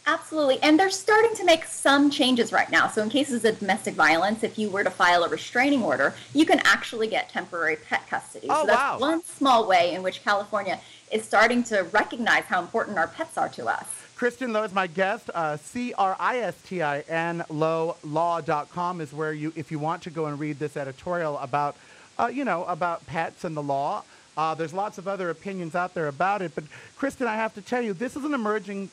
Absolutely. 0.09 0.59
And 0.63 0.81
they're 0.81 0.89
starting 0.89 1.35
to 1.37 1.45
make 1.45 1.65
some 1.65 2.11
changes 2.11 2.51
right 2.51 2.71
now. 2.71 2.89
So, 2.89 3.03
in 3.03 3.11
cases 3.11 3.45
of 3.45 3.59
domestic 3.59 3.93
violence, 3.93 4.43
if 4.43 4.59
you 4.59 4.71
were 4.71 4.83
to 4.83 4.91
file 4.91 5.23
a 5.23 5.29
restraining 5.29 5.83
order, 5.83 6.15
you 6.35 6.47
can 6.47 6.61
actually 6.65 7.09
get 7.09 7.29
temporary 7.29 7.77
pet 7.77 8.09
custody. 8.09 8.47
Oh, 8.49 8.63
so, 8.63 8.69
that's 8.69 8.79
wow. 8.79 8.99
one 8.99 9.23
small 9.23 9.69
way 9.69 9.93
in 9.93 10.03
which 10.03 10.25
California 10.25 10.81
is 11.13 11.25
starting 11.25 11.63
to 11.65 11.83
recognize 11.93 12.45
how 12.45 12.59
important 12.59 12.97
our 12.97 13.09
pets 13.09 13.37
are 13.37 13.51
to 13.51 13.67
us. 13.67 13.85
Cristin 14.17 14.53
Lowe 14.53 14.63
is 14.63 14.73
my 14.73 14.87
guest. 14.87 15.29
Uh, 15.35 15.59
C-R-I-S-T-I-N 15.59 17.45
Low 17.51 17.97
Law.com 18.03 19.01
is 19.03 19.13
where 19.13 19.35
you, 19.35 19.53
if 19.57 19.71
you 19.71 19.79
want 19.79 20.03
to 20.05 20.11
go 20.11 20.25
and 20.25 20.41
read 20.41 20.59
this 20.59 20.77
editorial 20.79 21.37
about, 21.39 21.77
uh, 22.19 22.27
you 22.33 22.47
know, 22.47 22.65
about 22.65 23.07
pets 23.07 23.45
and 23.45 23.55
the 23.55 23.63
law. 23.63 24.03
Uh, 24.39 24.55
there's 24.55 24.73
lots 24.73 24.99
of 24.99 25.07
other 25.07 25.31
opinions 25.31 25.75
out 25.75 25.95
there 25.95 26.09
about 26.09 26.41
it, 26.43 26.55
but 26.55 26.65
Cristin, 26.99 27.27
I 27.27 27.37
have 27.37 27.55
to 27.55 27.61
tell 27.61 27.83
you, 27.83 27.93
this 27.93 28.17
is 28.17 28.25
an 28.25 28.35
emerging, 28.35 28.89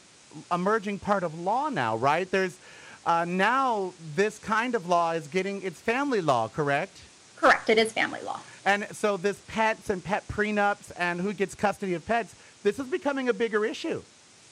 emerging 0.52 1.00
part 1.00 1.24
of 1.24 1.40
law 1.40 1.70
now, 1.70 1.96
right? 1.96 2.30
There's 2.30 2.58
uh, 3.06 3.26
now 3.26 3.94
this 4.16 4.40
kind 4.40 4.76
of 4.76 4.88
law 4.88 5.12
is 5.12 5.28
getting 5.28 5.62
it's 5.62 5.80
family 5.80 6.22
law, 6.22 6.48
correct? 6.48 7.02
Correct. 7.38 7.70
It 7.70 7.78
is 7.78 7.92
family 7.92 8.22
law. 8.22 8.40
And 8.66 8.88
so 8.92 9.18
this 9.18 9.40
pets 9.48 9.90
and 9.90 10.04
pet 10.04 10.28
prenups 10.28 10.92
and 10.98 11.22
who 11.22 11.34
gets 11.34 11.54
custody 11.54 11.94
of 11.94 12.06
pets, 12.06 12.34
this 12.64 12.80
is 12.80 12.88
becoming 12.88 13.30
a 13.30 13.34
bigger 13.34 13.64
issue. 13.66 14.02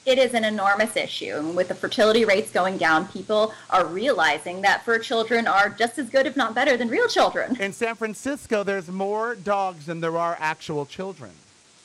It 0.06 0.18
is 0.18 0.34
an 0.34 0.44
enormous 0.44 0.96
issue. 0.96 1.34
And 1.36 1.56
with 1.56 1.68
the 1.68 1.74
fertility 1.74 2.24
rates 2.24 2.52
going 2.52 2.76
down, 2.76 3.08
people 3.08 3.54
are 3.70 3.86
realizing 3.86 4.60
that 4.60 4.84
fur 4.84 4.98
children 4.98 5.46
are 5.46 5.70
just 5.70 5.98
as 5.98 6.10
good, 6.10 6.26
if 6.26 6.36
not 6.36 6.54
better, 6.54 6.76
than 6.76 6.88
real 6.88 7.08
children. 7.08 7.56
In 7.58 7.72
San 7.72 7.94
Francisco, 7.94 8.62
there's 8.62 8.88
more 8.88 9.34
dogs 9.34 9.86
than 9.86 10.00
there 10.00 10.18
are 10.18 10.36
actual 10.38 10.84
children. 10.84 11.30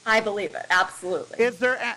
I 0.05 0.19
believe 0.19 0.53
it. 0.53 0.65
Absolutely. 0.69 1.43
Is 1.43 1.59
there 1.59 1.75
a, 1.75 1.95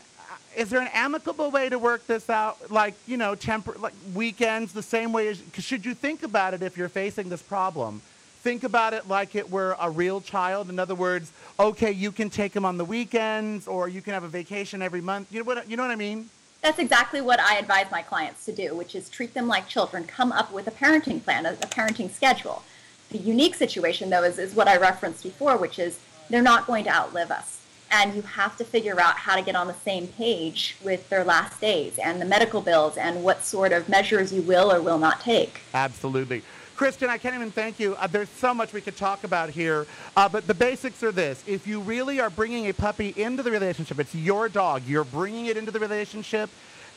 is 0.57 0.71
there 0.71 0.81
an 0.81 0.91
amicable 0.93 1.51
way 1.51 1.69
to 1.69 1.79
work 1.79 2.07
this 2.07 2.29
out? 2.29 2.71
Like 2.71 2.95
you 3.07 3.17
know, 3.17 3.35
tempor- 3.35 3.81
like 3.81 3.95
weekends, 4.15 4.73
the 4.73 4.83
same 4.83 5.13
way 5.13 5.29
as 5.29 5.43
should 5.59 5.85
you 5.85 5.95
think 5.95 6.23
about 6.23 6.55
it 6.55 6.63
if 6.63 6.77
you're 6.77 6.89
facing 6.89 7.29
this 7.29 7.43
problem? 7.43 8.03
Think 8.43 8.65
about 8.65 8.93
it 8.93 9.09
like 9.09 9.37
it 9.37 9.51
were 9.51 9.77
a 9.81 9.89
real 9.89 10.21
child. 10.21 10.69
In 10.69 10.79
other 10.79 10.97
words, 10.97 11.31
okay, 11.61 11.93
you 11.93 12.11
can 12.11 12.29
take 12.29 12.53
them 12.53 12.65
on 12.65 12.77
the 12.77 12.85
weekends, 12.85 13.69
or 13.69 13.89
you 13.89 14.03
can 14.03 14.15
have 14.15 14.25
a 14.25 14.29
vacation 14.29 14.83
every 14.83 15.01
month. 15.01 15.33
You 15.33 15.39
know 15.39 15.45
what? 15.45 15.71
You 15.71 15.77
know 15.77 15.85
what 15.85 15.93
I 15.93 15.97
mean? 15.97 16.29
That's 16.61 16.79
exactly 16.79 17.21
what 17.21 17.41
I 17.41 17.59
advise 17.59 17.91
my 17.91 18.03
clients 18.03 18.45
to 18.45 18.53
do, 18.53 18.75
which 18.75 18.95
is 18.95 19.09
treat 19.09 19.35
them 19.35 19.49
like 19.49 19.69
children, 19.69 20.05
come 20.05 20.31
up 20.31 20.53
with 20.53 20.69
a 20.69 20.71
parenting 20.71 21.23
plan, 21.23 21.45
a, 21.45 21.53
a 21.55 21.67
parenting 21.67 22.11
schedule. 22.11 22.63
The 23.11 23.19
unique 23.19 23.57
situation, 23.57 24.11
though, 24.11 24.23
is, 24.23 24.39
is 24.39 24.55
what 24.55 24.69
I 24.69 24.77
referenced 24.77 25.25
before, 25.25 25.57
which 25.57 25.79
is 25.79 25.99
they're 26.31 26.41
not 26.41 26.67
going 26.67 26.85
to 26.85 26.91
outlive 26.91 27.31
us. 27.31 27.62
And 27.95 28.15
you 28.15 28.23
have 28.23 28.57
to 28.57 28.65
figure 28.65 28.99
out 28.99 29.17
how 29.17 29.37
to 29.37 29.43
get 29.43 29.55
on 29.55 29.67
the 29.67 29.75
same 29.85 30.07
page 30.09 30.77
with 30.83 31.09
their 31.11 31.25
last 31.25 31.61
days 31.61 31.99
and 31.99 32.21
the 32.21 32.25
medical 32.25 32.63
bills 32.63 32.97
and 32.97 33.23
what 33.23 33.45
sort 33.45 33.73
of 33.73 33.87
measures 33.89 34.33
you 34.33 34.41
will 34.43 34.73
or 34.73 34.81
will 34.81 34.99
not 34.99 35.21
take. 35.21 35.61
Absolutely. 35.75 36.43
Cristin, 36.75 37.09
I 37.09 37.19
can't 37.19 37.35
even 37.35 37.51
thank 37.51 37.79
you. 37.79 37.95
Uh, 37.97 38.07
there's 38.07 38.31
so 38.31 38.55
much 38.55 38.73
we 38.73 38.81
could 38.81 38.97
talk 38.97 39.25
about 39.25 39.51
here, 39.51 39.87
uh, 40.17 40.29
but 40.29 40.47
the 40.47 40.55
basics 40.55 41.03
are 41.03 41.13
this. 41.13 41.45
If 41.47 41.67
you 41.67 41.81
really 41.81 42.19
are 42.19 42.31
bringing 42.31 42.67
a 42.69 42.73
puppy 42.73 43.13
into 43.15 43.43
the 43.43 43.51
relationship, 43.51 44.01
it's 44.01 44.15
your 44.15 44.49
dog, 44.49 44.83
you're 44.87 45.05
bringing 45.05 45.47
it 45.47 45.59
into 45.59 45.71
the 45.71 45.79
relationship, 45.79 46.49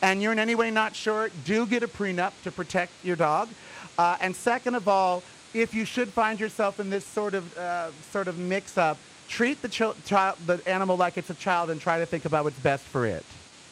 and 0.01 0.21
you're 0.21 0.31
in 0.31 0.39
any 0.39 0.55
way 0.55 0.71
not 0.71 0.95
sure, 0.95 1.29
do 1.43 1.67
get 1.67 1.83
a 1.83 1.87
prenup 1.87 2.31
to 2.43 2.51
protect 2.51 2.93
your 3.03 3.17
dog. 3.17 3.49
Uh, 3.97 4.17
and 4.21 4.33
second 4.33 4.75
of 4.75 4.87
all, 4.87 5.23
if 5.53 5.73
you 5.73 5.85
should 5.85 6.09
find 6.09 6.39
yourself 6.39 6.79
in 6.79 6.89
this 6.89 7.05
sort 7.05 7.33
of 7.33 7.57
uh, 7.57 7.91
sort 8.11 8.27
of 8.27 8.39
mix-up, 8.39 8.97
treat 9.27 9.61
the 9.61 9.69
chil- 9.69 9.95
child, 10.05 10.37
the 10.45 10.61
animal 10.67 10.97
like 10.97 11.17
it's 11.17 11.29
a 11.29 11.35
child, 11.35 11.69
and 11.69 11.79
try 11.79 11.99
to 11.99 12.05
think 12.05 12.25
about 12.25 12.43
what's 12.43 12.59
best 12.59 12.83
for 12.85 13.05
it. 13.05 13.25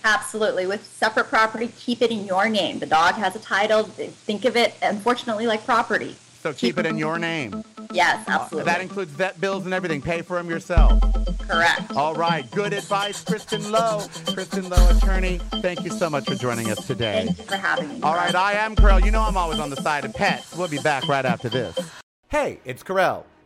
Absolutely. 0.03 0.65
With 0.67 0.85
separate 0.85 1.25
property, 1.25 1.71
keep 1.77 2.01
it 2.01 2.11
in 2.11 2.25
your 2.25 2.49
name. 2.49 2.79
The 2.79 2.85
dog 2.85 3.15
has 3.15 3.35
a 3.35 3.39
title. 3.39 3.83
Think 3.83 4.45
of 4.45 4.57
it, 4.57 4.73
unfortunately, 4.81 5.47
like 5.47 5.63
property. 5.65 6.15
So 6.41 6.51
keep 6.51 6.77
it 6.77 6.85
in 6.85 6.97
your 6.97 7.17
name. 7.17 7.63
Yes, 7.93 8.27
uh, 8.27 8.31
absolutely. 8.31 8.69
That 8.69 8.81
includes 8.81 9.11
vet 9.13 9.39
bills 9.39 9.63
and 9.63 9.73
everything. 9.73 10.01
Pay 10.01 10.21
for 10.23 10.35
them 10.35 10.49
yourself. 10.49 11.01
Correct. 11.47 11.95
All 11.95 12.13
right. 12.15 12.49
Good 12.51 12.73
advice, 12.73 13.23
Cristin 13.23 13.71
Lowe. 13.71 13.99
Cristin 14.33 14.69
Lowe, 14.69 14.97
attorney. 14.97 15.39
Thank 15.61 15.85
you 15.85 15.89
so 15.89 16.09
much 16.09 16.25
for 16.25 16.35
joining 16.35 16.69
us 16.69 16.85
today. 16.85 17.25
Thank 17.25 17.37
you 17.37 17.43
for 17.45 17.55
having 17.55 17.87
me. 17.87 18.01
All 18.03 18.13
right. 18.13 18.35
I 18.35 18.53
am 18.53 18.75
Karel. 18.75 18.99
You 18.99 19.11
know 19.11 19.21
I'm 19.21 19.37
always 19.37 19.59
on 19.59 19.69
the 19.69 19.77
side 19.77 20.03
of 20.03 20.13
pets. 20.13 20.53
We'll 20.57 20.67
be 20.67 20.79
back 20.79 21.07
right 21.07 21.25
after 21.25 21.47
this. 21.47 21.79
Hey, 22.27 22.59
it's 22.65 22.83
Karel. 22.83 23.25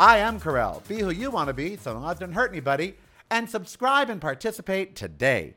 I 0.00 0.18
am 0.18 0.38
Karel. 0.38 0.80
Be 0.86 1.00
who 1.00 1.10
you 1.10 1.32
want 1.32 1.48
to 1.48 1.52
be, 1.52 1.76
so 1.76 1.92
long 1.92 2.04
as 2.04 2.18
it 2.18 2.20
doesn't 2.20 2.34
hurt 2.34 2.52
anybody. 2.52 2.94
And 3.32 3.50
subscribe 3.50 4.08
and 4.08 4.20
participate 4.20 4.94
today. 4.94 5.54